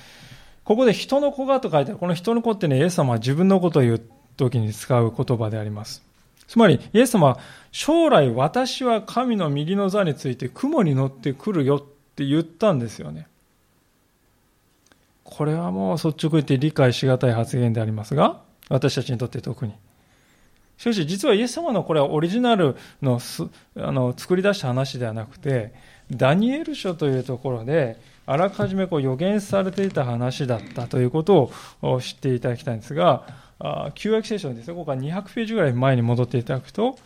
[0.64, 1.98] ここで人の子がと書いてある。
[1.98, 4.02] この人の子ってね、イエス様は自分のことを言う
[4.38, 6.02] 時に使う言葉であります。
[6.46, 7.38] つまり、イエス様は
[7.72, 11.82] 将来私は神の右の座について雲に乗ってくるよっ
[12.16, 13.28] て言ったんですよね。
[15.24, 19.74] これはもう率直言って理解しがたい発言でありますが、私たちにとって特に。
[20.78, 23.20] しかし実はイエス様のこれはオリジナルの
[23.76, 25.74] あの作り出した話ではなくて、
[26.10, 31.50] ダニエル書というところで、あらかじめこう予言されていた話だったということ
[31.82, 33.26] を知っていただきたいんですが、
[33.60, 36.96] あ旧約聖書にですね、ここから200ページぐらい前に戻っていただくと、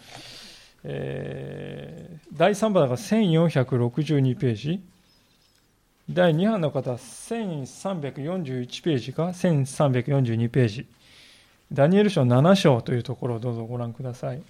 [0.85, 4.83] えー、第3番が1462ページ、
[6.11, 10.87] 第2版の方は1341ページか1342ページ、
[11.73, 14.43] ダニエル書7章というところをどうぞご覧ください。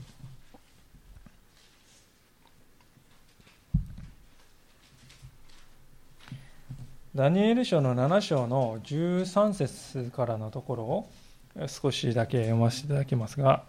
[7.14, 11.10] ダニエル書の7章の13節からのところを
[11.66, 13.64] 少しだけ読ませていただきますが、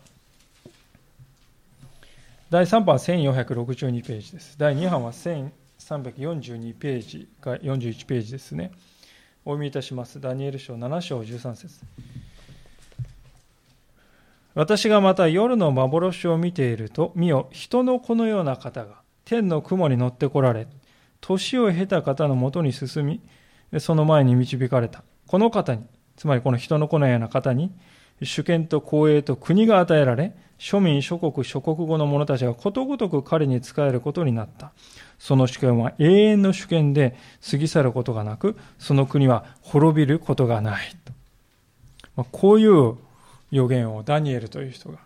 [2.49, 4.55] 第3版は1462ページです。
[4.57, 8.71] 第2版は1342ページが41ページですね。
[9.45, 10.21] お読みいたします。
[10.21, 11.79] ダニエル書7章13節
[14.53, 20.67] 私がまた夜の幻を見ていると、見よ、人の子のような方が天の雲に乗ってこられ、
[21.21, 23.21] 年を経た方のもとに進み、
[23.79, 25.03] その前に導かれた。
[25.27, 25.83] この方に、
[26.15, 27.71] つまりこの人の子のような方に、
[28.21, 34.71] 主権と公営と国が与えられ、庶民、諸国、諸国語の者たちがことごとく彼に仕えることになった。
[35.19, 37.15] その主権は永遠の主権で
[37.49, 40.95] 過ぎ去ることがなく、その国は滅びることがない。
[42.15, 42.95] まあ、こういう
[43.51, 44.99] 予言をダニエルという人が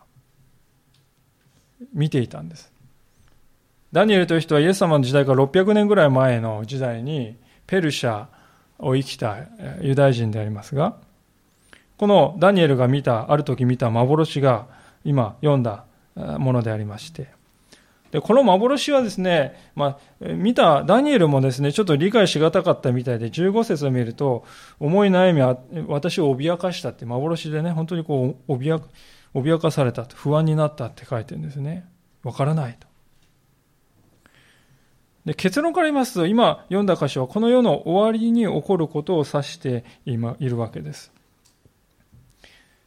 [1.94, 2.72] 見ていたんです。
[3.92, 8.28] ダニエルという人はイエス様の時代から600年ぐらい前の時代にペルシャ
[8.80, 9.38] を生きた
[9.82, 10.98] ユダヤ人でありますが、
[11.98, 14.68] このダニエルが見た、ある時見た幻が
[15.04, 17.30] 今読んだものでありまして、
[18.12, 24.46] でこの幻はですね、まあ、見たダニエルもですね、ちょっと理解しがたかったみたいで、15節を見ると、
[24.80, 25.58] 思い悩みは
[25.88, 28.82] 私を脅かしたって、幻でね、本当にこう脅、
[29.34, 31.86] 脅かされた、不安になったって書いてるんですね。
[32.24, 32.87] わからないと。
[35.28, 41.12] で結論から言いますと、今読んだ箇所はこの世の終わりに起こることを指して今いるわけです。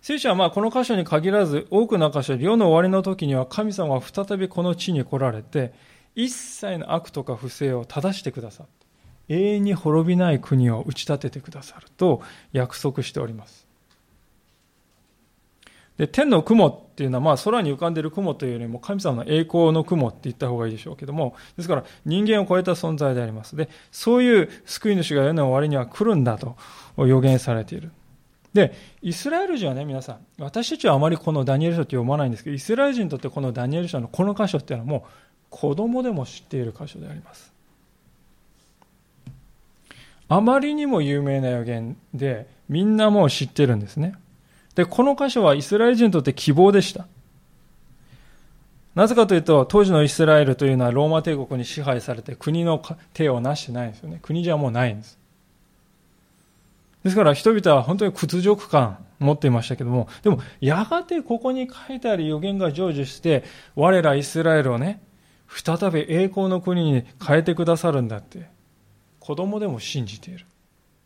[0.00, 5.74] 聖書はまあこの箇所に限らず多くの箇所で世の終わりの時には神様は再びこの地に来られて
[6.14, 12.22] 一切の悪とか不正を正してくださって永遠に滅びない国を打ち立ててくださると
[12.52, 13.66] 約束しております。
[16.00, 23.54] で天の雲っていうのは、まあ、空に浮かんでいる雲というよりも神様の栄光の雲って言った方がいいでしょうけどもですから人間を超えた存在であります。
[23.54, 26.56] でそういう救い主が世の終わりには来るんだと
[26.96, 27.90] 予言されている。
[28.54, 28.72] で
[29.02, 35.10] イスラエル人はね皆さん私たちはあまりこのダニエル書って読まないんですけどイスラエル人にとってこのダニエル書のこの箇所っていうのはもう
[35.50, 37.52] 子供でも知っている箇所であります。
[40.28, 44.14] あまりにも有名な予言でみんなもう知ってるんですね。
[44.74, 47.06] で、この箇所はイスラエル人にとって希望でした。
[48.94, 54.18] なぜかというと、当時のイスラエルというのはローマ帝国に支配されて国の手をなしてないんですよね。
[54.22, 55.18] 国じゃもうないんです。
[57.04, 63.44] ですから人々は本当に屈辱感持っていましたけども、でもやがてここに書いてある予言が成就して、
[63.74, 65.00] 我らイスラエルをね、
[65.50, 68.48] 再び栄光の国に変えてくださるんだって
[69.18, 70.46] 子供でも信じている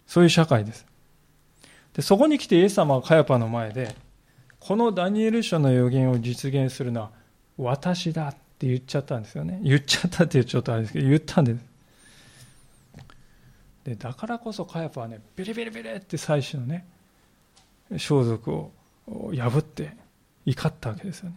[0.07, 0.87] そういう社会です
[1.95, 3.95] でそこに来てイエス様はカヤパの前で
[4.61, 7.11] このダニエル書の予言を実現するのは
[7.57, 9.61] 私だって言っちゃったんですよね。
[9.63, 11.65] 言っちゃったっていうちょっとあれですけど言ったんです。
[13.85, 16.87] でだからこそカヤパはねビリビリビリって祭司のね
[17.99, 18.73] 装束を
[19.07, 19.95] 破って
[20.47, 21.37] 怒ったわけですよね。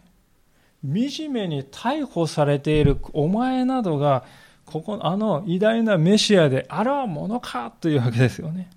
[0.82, 4.24] 惨めに逮捕されているお前などが
[4.64, 8.70] ここあの偉大なメシアであらうものかというわけですよね。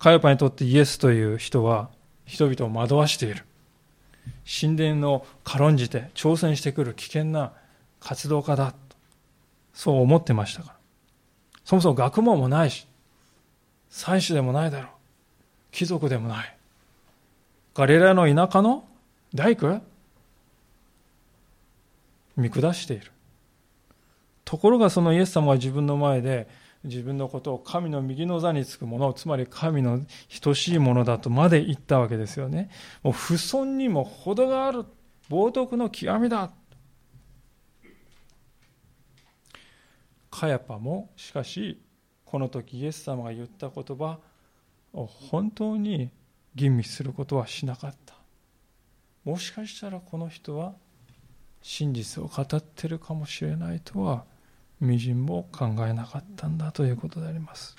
[0.00, 1.90] カヤパにとってイエスという人は
[2.24, 3.44] 人々を惑わしている。
[4.60, 7.52] 神殿を軽んじて挑戦してくる危険な
[8.00, 8.74] 活動家だ。
[9.74, 10.76] そう思ってましたから。
[11.64, 12.86] そもそも学問もないし
[13.90, 14.90] 祭司でもないだろう。
[15.70, 16.56] 貴族でもない。
[17.74, 18.84] ガリラの田舎の
[19.34, 19.82] 大工？
[22.36, 23.12] 見下している。
[24.46, 26.48] ところがそのイエス様は自分の前で
[26.84, 30.00] 自分のことを神の右の座につくものつまり神の
[30.40, 32.70] 等しいものだとまで言ったわけですよね。
[33.02, 34.84] もう不尊にも程がある
[35.28, 36.50] 冒涜の極みだ。
[40.30, 41.82] カヤパもしかし
[42.24, 44.18] この時イエス様が言った言葉
[44.94, 46.10] を本当に
[46.54, 48.14] 吟味することはしなかった。
[49.24, 50.72] もしかしたらこの人は
[51.60, 54.24] 真実を語ってるかもしれないとは
[54.80, 57.76] みじんも考えなかったんだということであります。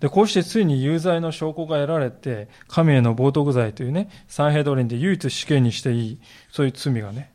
[0.00, 6.20] でこうしてついに有罪の証拠が得られて神への冒涜罪というねサンヘドリンで唯一死刑にしていい
[6.52, 7.32] そういう罪がね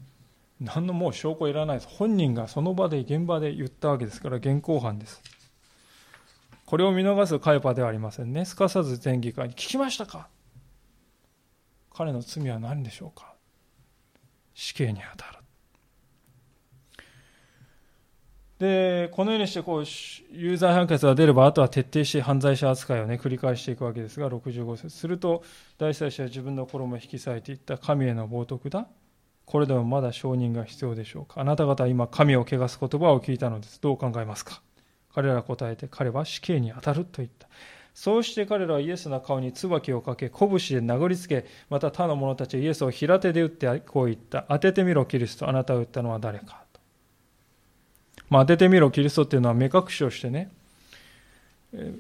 [0.62, 1.90] 何のもう証拠いらないです。
[1.90, 5.22] 本人がその場で現場で言ったわけですから現行犯です。
[6.66, 8.46] これを見逃すカイパではありませんね。
[8.46, 10.30] すかさず前議会に聞きましたか？
[11.94, 13.34] 彼の罪は何でしょうか？
[14.56, 15.43] 死刑に当たる。
[18.64, 19.84] でこのようにしてこう
[20.32, 25.44] 有罪判決が出ればあとは徹底して犯罪者扱いを、ね、繰り返していくわけですが65節すると
[25.78, 28.88] 大祭司は自分の衣を引き裂いていった神への冒涜だ
[29.46, 34.62] これでもまだ承認が必要でしょうかあなた方は今神を汚す言葉を聞いたのですどう考えますか
[35.14, 37.50] 彼らは答えて彼は死刑に当たると言った
[37.94, 44.48] そうして彼らはイエスの顔に椿をかけ、拳で殴りつけ、また他の者たちはイエスを平手で打ってこう言った。
[44.50, 45.48] 当ててみろ、キリスト。
[45.48, 46.63] あなたを打ったのは誰か。
[48.34, 50.50] まあ、当ててみろ、キリストっていうのは目隠しをしてね、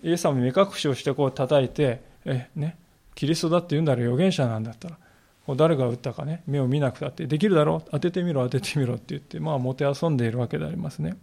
[0.01, 2.75] イエス様目隠しをしてこう叩いて、え、ね、
[3.13, 4.97] キリストだって言うんだら預言者なんだったら、
[5.55, 11.17] 誰が打ったかね、目を見なくたって、できるだろう当ててみろ、当ててみろって言って、まあ、もてあそんでいるわけでありますね。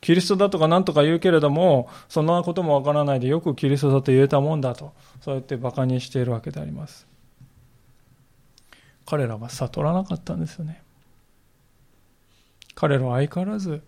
[0.00, 7.04] キリストだとか何とか言うけれども、そんなこともわからないでよくキリストだと言えたもんだと、そうやって馬鹿にしているわけであります。
[9.06, 10.82] 彼らは悟らなかったんですよね。
[12.74, 13.82] 彼らは相変わらず、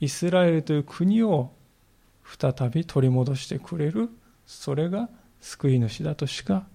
[0.00, 1.50] イスラエルという国を
[2.24, 4.10] 再び取り戻してくれる、
[4.46, 5.08] それが
[5.40, 6.66] 救い主だとしか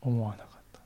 [0.00, 0.80] 思わなかった。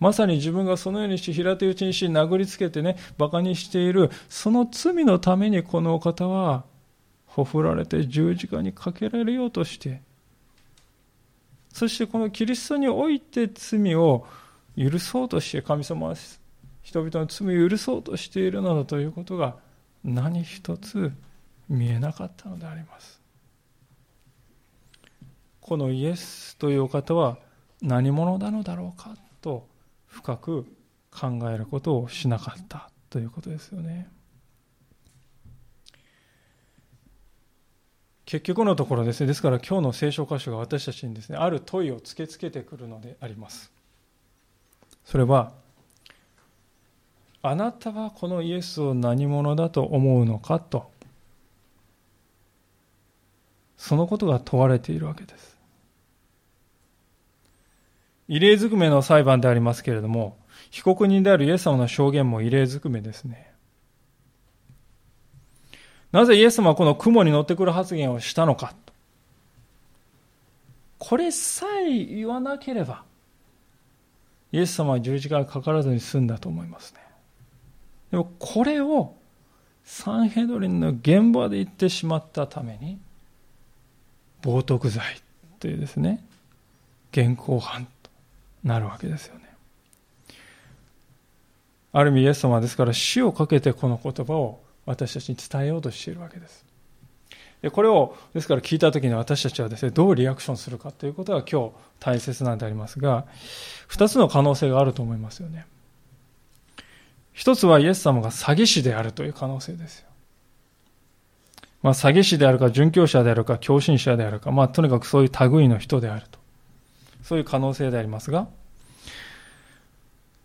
[0.00, 6.64] まさに自分がそのようにして平手打ちにし殴りつけてね馬鹿にしているその罪のためにこのお方は
[7.26, 10.02] ほふられて十字架にかけられようとして
[11.72, 14.26] そしてこのキリストにおいて罪を
[14.76, 16.14] 許そうとして神様は
[16.82, 19.56] 人々の罪を許そうとしているのだということが
[20.04, 21.12] 何一つ
[21.68, 23.20] 見えなかったのであります
[25.60, 27.38] このイエスというお方は
[27.80, 29.66] 何者なのだろうかと
[30.06, 30.66] 深く
[31.10, 34.08] 考えることをしなかったということですよね。
[38.24, 43.70] 結局のところですね、ですから今日の聖書箇所が私たちにですね、ある問いを突きつけてくるのであります。
[45.04, 45.52] それは、
[47.42, 50.90] あなたはこのイエスを何者だと思うのかと、
[53.76, 55.56] そのことが問われているわけです。
[58.28, 60.36] 異例ずくめの裁判でありますけれども、
[60.70, 63.50] 被告人であるイエス様の証言も異例ずくめですね。
[66.12, 68.74] なぜイエス様はこの雲に乗ってくる発言をしたのか。
[70.98, 73.02] これさえ言わなければ、
[74.52, 77.00] イエス様は十字架がかからずに済んだと思いますね。
[78.12, 79.16] でもこれを
[79.84, 82.98] サンヘドリンの現場で言ってしまったために、
[84.42, 85.02] 冒涜罪
[85.58, 86.22] というですね、
[87.10, 88.10] 現行犯と
[88.62, 89.50] なるわけですよね。
[91.92, 96.66] ある意味イエス様はですから死をかけてこの言葉を私たちに伝えようとしているわけです。
[97.62, 103.24] でこれを、ですから聞いたときに私たちはですね、どうリアクションするかということが今日大切なんでありますが、
[103.86, 105.64] 二つの可能性があると思いますよね。
[107.32, 110.08] 一つはイエス様が詐欺師であるという可能性ですよ。
[111.82, 116.38] まあ、詐欺師であるか、殉教者であるか、狂信者であるか、まあ、とにかくそういう類の人であると。
[117.22, 118.48] そういう可能性でありますが、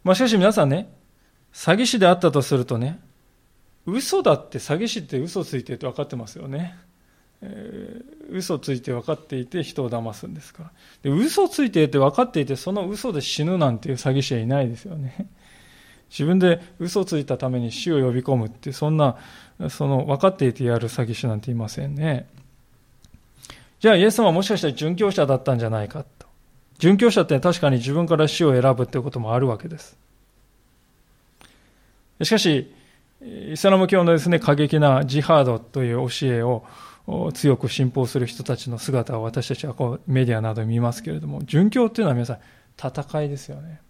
[0.03, 0.89] まあ、しかし皆さんね、
[1.53, 2.99] 詐欺師であったとするとね、
[3.85, 6.77] 嘘だって詐欺師って嘘ついてるって分かってますよね。
[7.41, 10.71] えー、嘘ついて分かっていて人を騙すんですから。
[11.03, 15.29] で嘘ついていて分かっていてその嘘で死ぬなんていう詐欺師はいないですよね。
[16.09, 19.17] 自分で嘘ついたために死を呼び込むってそんな
[19.69, 22.27] その分かっていてやる詐欺師なんていませんね。
[23.79, 26.27] じゃあイエス様はもしかしたら殉教者だったんじゃないかと。
[26.79, 29.97] 殉教者って確かに自分から死を選ぶってこともあるわけです。
[32.23, 32.73] しかし、
[33.21, 36.63] イスラム教のですね、過激なジハードという教えを
[37.33, 42.39] 強く信奉する人たちの姿を私たちはこうメディアなどで見ますけれども、殉教っていうのは皆さん、
[42.77, 43.81] 戦いですよね。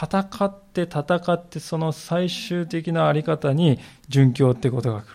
[0.00, 5.12] 戦って戦ってその最終的なあり方に殉教ってことが来る。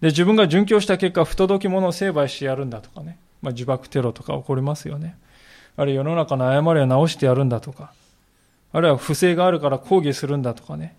[0.00, 3.18] で、自分が殉教した結果、不届き者を成敗してやるんだとかね。
[3.40, 5.16] まあ、自爆テロとか起こりますよね。
[5.76, 7.92] あるいは世の中の誤りを直してやるんだとか。
[8.72, 10.96] あるいは不正があるから抗議するんだとかね。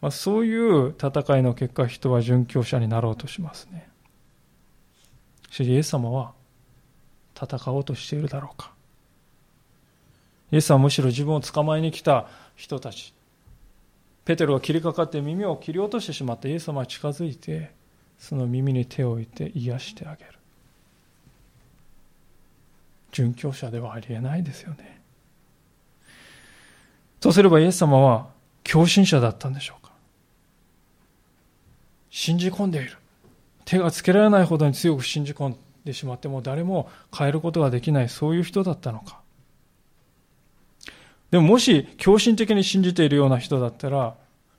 [0.00, 3.86] まあ、そういう戦いの結果、人は殉教者になろうとしますね。
[5.50, 6.32] しかし、イエス様は
[7.36, 8.72] 戦おうとしているだろうか。
[10.52, 12.26] イエスはむしろ自分を捕まえに来た
[12.56, 13.14] 人たち。
[14.24, 17.72] ペテロが切りかかって耳を切り落としてしまったイエス様は近づいて、
[18.18, 20.32] その耳に手を置いて癒してあげる。
[23.12, 25.00] 殉教者ではありえないですよね。
[27.20, 28.28] とすればイエス様は
[28.64, 29.92] 狂信者だったんでしょうか
[32.10, 32.96] 信じ込んでいる。
[33.64, 39.20] 手がつけられないほどに強く信じ込んでしまっても誰も変えることができないそういう人だったのか
[41.30, 44.16] でももし狂信的に信じているような人だったら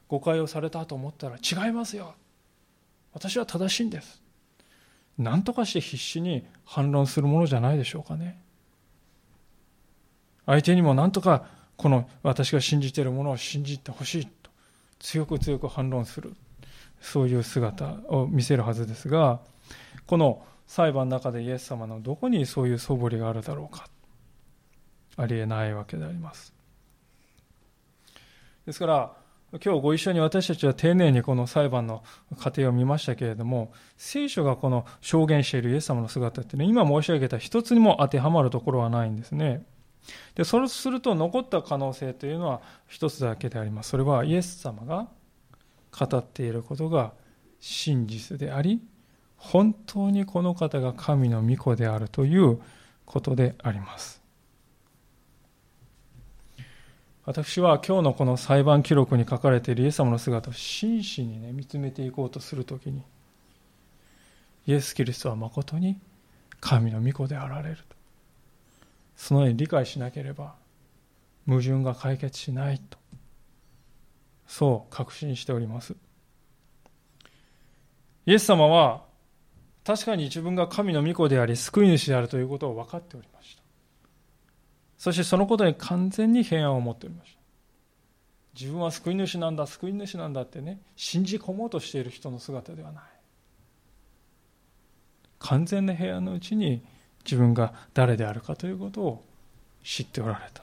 [0.08, 2.16] 誤解をされたと思ったら違いますよ。
[3.14, 4.22] 私は正しいんです。
[5.18, 8.42] 何とかして必死に反論するものじゃないでしょうかね。
[10.46, 11.46] 相手にも何とか
[11.78, 14.52] この私が信じているものを信じてほしいと
[15.00, 16.34] 強く強く反論する
[17.00, 19.40] そういう姿を見せるはずですが
[20.06, 23.88] この裁判の中でイエス様のどこにそういう素振りがあるだろうか
[25.18, 26.61] ありえないわけであります。
[28.66, 29.14] ですから
[29.54, 32.04] 今日ご一緒に私たちは丁寧にこの裁判の
[32.40, 39.66] 過程を見ましたけれども聖書がこの証言しているイエス様の姿ってね今申し上げた一つにも当てはまるところはないんですね。
[40.36, 43.90] でそうすると残った可能性というのは一つだけであります。
[43.90, 45.08] それはイエス様が
[45.92, 47.12] 語っていることが
[47.60, 48.82] 真実であり
[49.36, 52.60] 本当にこの方が神の御子であるという
[53.06, 54.21] ことであります。
[57.32, 63.04] 私は今日のこの裁判記録に書かれているイエス様の姿を真摯に、ね、見つめていこうとするときに
[64.68, 65.98] イエス・キリストは誠に
[66.60, 67.96] 神の御子であられると。
[69.16, 70.56] そのように理解しなければ
[71.48, 72.98] 矛盾が解決しないと。
[74.46, 75.96] そう確信しております。
[78.26, 79.06] イエス様は
[79.86, 83.61] 確かに自分が神の御子であり救い主であるということを分かっておりました。
[85.02, 87.40] そしてそのことに完全に平安を持っておりました。
[88.54, 93.04] 自分は救い主なんだ救い主なんだってね信じ込もうとしている人の姿ではない。
[95.40, 96.84] 完全な平安のうちに
[97.26, 99.24] 自分が誰であるかということを
[99.84, 100.62] 知っておられた。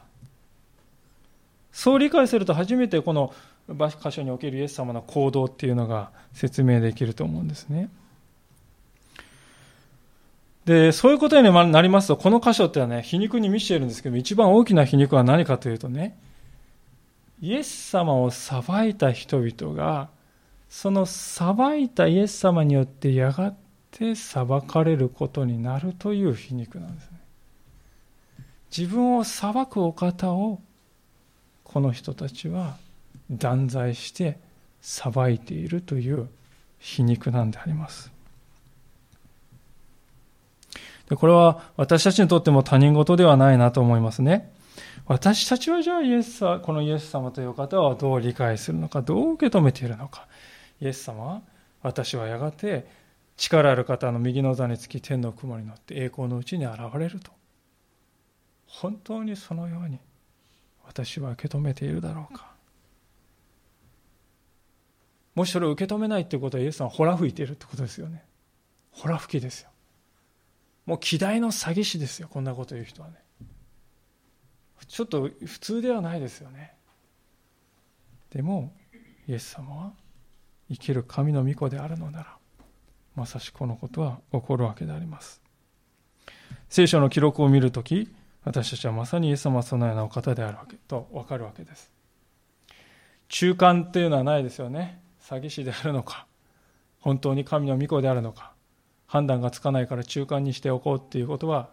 [1.73, 3.35] そう理解すると初めてこの
[3.69, 7.91] 箇所におけるイエス様の行動っていうのが説明できると思うんですね。
[10.69, 16.19] で、そういうことになりますと、この箇所ってはね、皮肉に満ちているんですけど、一番大きな皮肉は何かというとね、
[17.41, 20.11] イエス様を裁いた人々が、
[20.69, 23.55] その裁いたイエス様によってやが
[23.93, 27.19] て裁かれることになるという皮肉なんですね。
[28.77, 30.61] 自分を裁くお方を、
[31.65, 32.77] この人たちは
[33.31, 34.39] 断罪して
[34.83, 36.29] 裁いているという
[36.79, 38.18] 皮肉なんであります。
[41.09, 44.53] でこれは私たちにとっても他人事ではないなと思いますね。
[45.07, 50.27] 私たちはじゃあイエスこのイエス様という方はどう理解するのか、どう受け止めているのか。
[50.81, 51.43] イエス様は
[51.83, 52.87] 私はやがて
[53.37, 57.33] 力ある方の右の座につき天の雲に乗って栄光のうちに現れると。
[58.67, 59.99] 本当にそのように
[60.87, 62.59] 私は受け止めているだろうか。
[65.39, 68.25] もしそれを受け止めないということはイエスさんはほら吹いているってことですよね
[68.91, 69.71] ほら吹きですよ
[70.89, 73.17] もう希代の詐欺師ですよこんなこと言う人はね。
[74.87, 76.73] ちょっと普通ではないですよね。
[78.31, 78.73] でも
[79.29, 79.93] イエス様は
[80.71, 82.37] 生きる神の御子であるのなら
[83.15, 85.43] まさしくこのことは起こるわけであります。
[86.71, 88.09] 聖書の記録を見るとき
[88.45, 91.93] 私たちはまさにイエス様はそのようなお方であるわけと分かるわけです。
[93.29, 95.03] 中間っていうのはないですよね。
[95.21, 96.27] 詐欺師であるのか
[96.99, 98.57] 本当に神の御子であるのか。
[99.09, 101.71] 判断がつかないから中間にしておこうっていうことは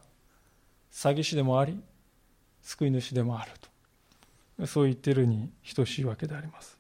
[0.92, 1.78] 詐欺師でもあり
[2.64, 3.52] 救い主でもある
[4.58, 4.66] と。
[4.66, 6.80] そう言ってるに等しいわけであります。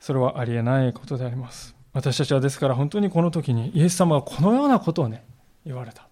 [0.00, 1.76] それはありえないことであります。
[1.92, 5.24] 私たちはですから本当にこの時にイエス様がこのようなことをね
[5.64, 6.08] 言われた。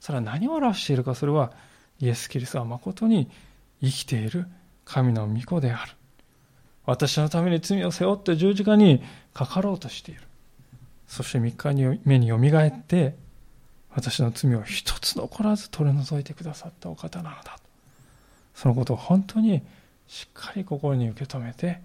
[0.00, 1.52] それは何を表しているかそれは
[2.00, 3.30] イエス・キリストは誠に
[3.82, 4.46] 生きている
[4.86, 5.92] 神の御子である。
[6.86, 9.02] 私のために罪を背負って十字架に
[9.34, 10.22] かかろうとしている。
[11.10, 13.16] そして3日に目によみがえって
[13.92, 17.50] 私の罪を一つ残らず取り除いてくださったお方なのだと。
[18.54, 19.60] そのことを本当に
[20.06, 21.80] しっかり心に受け止めて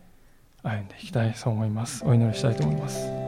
[0.61, 2.05] 歩んでいきたいそう思います。
[2.05, 3.24] お祈りしたいと思います。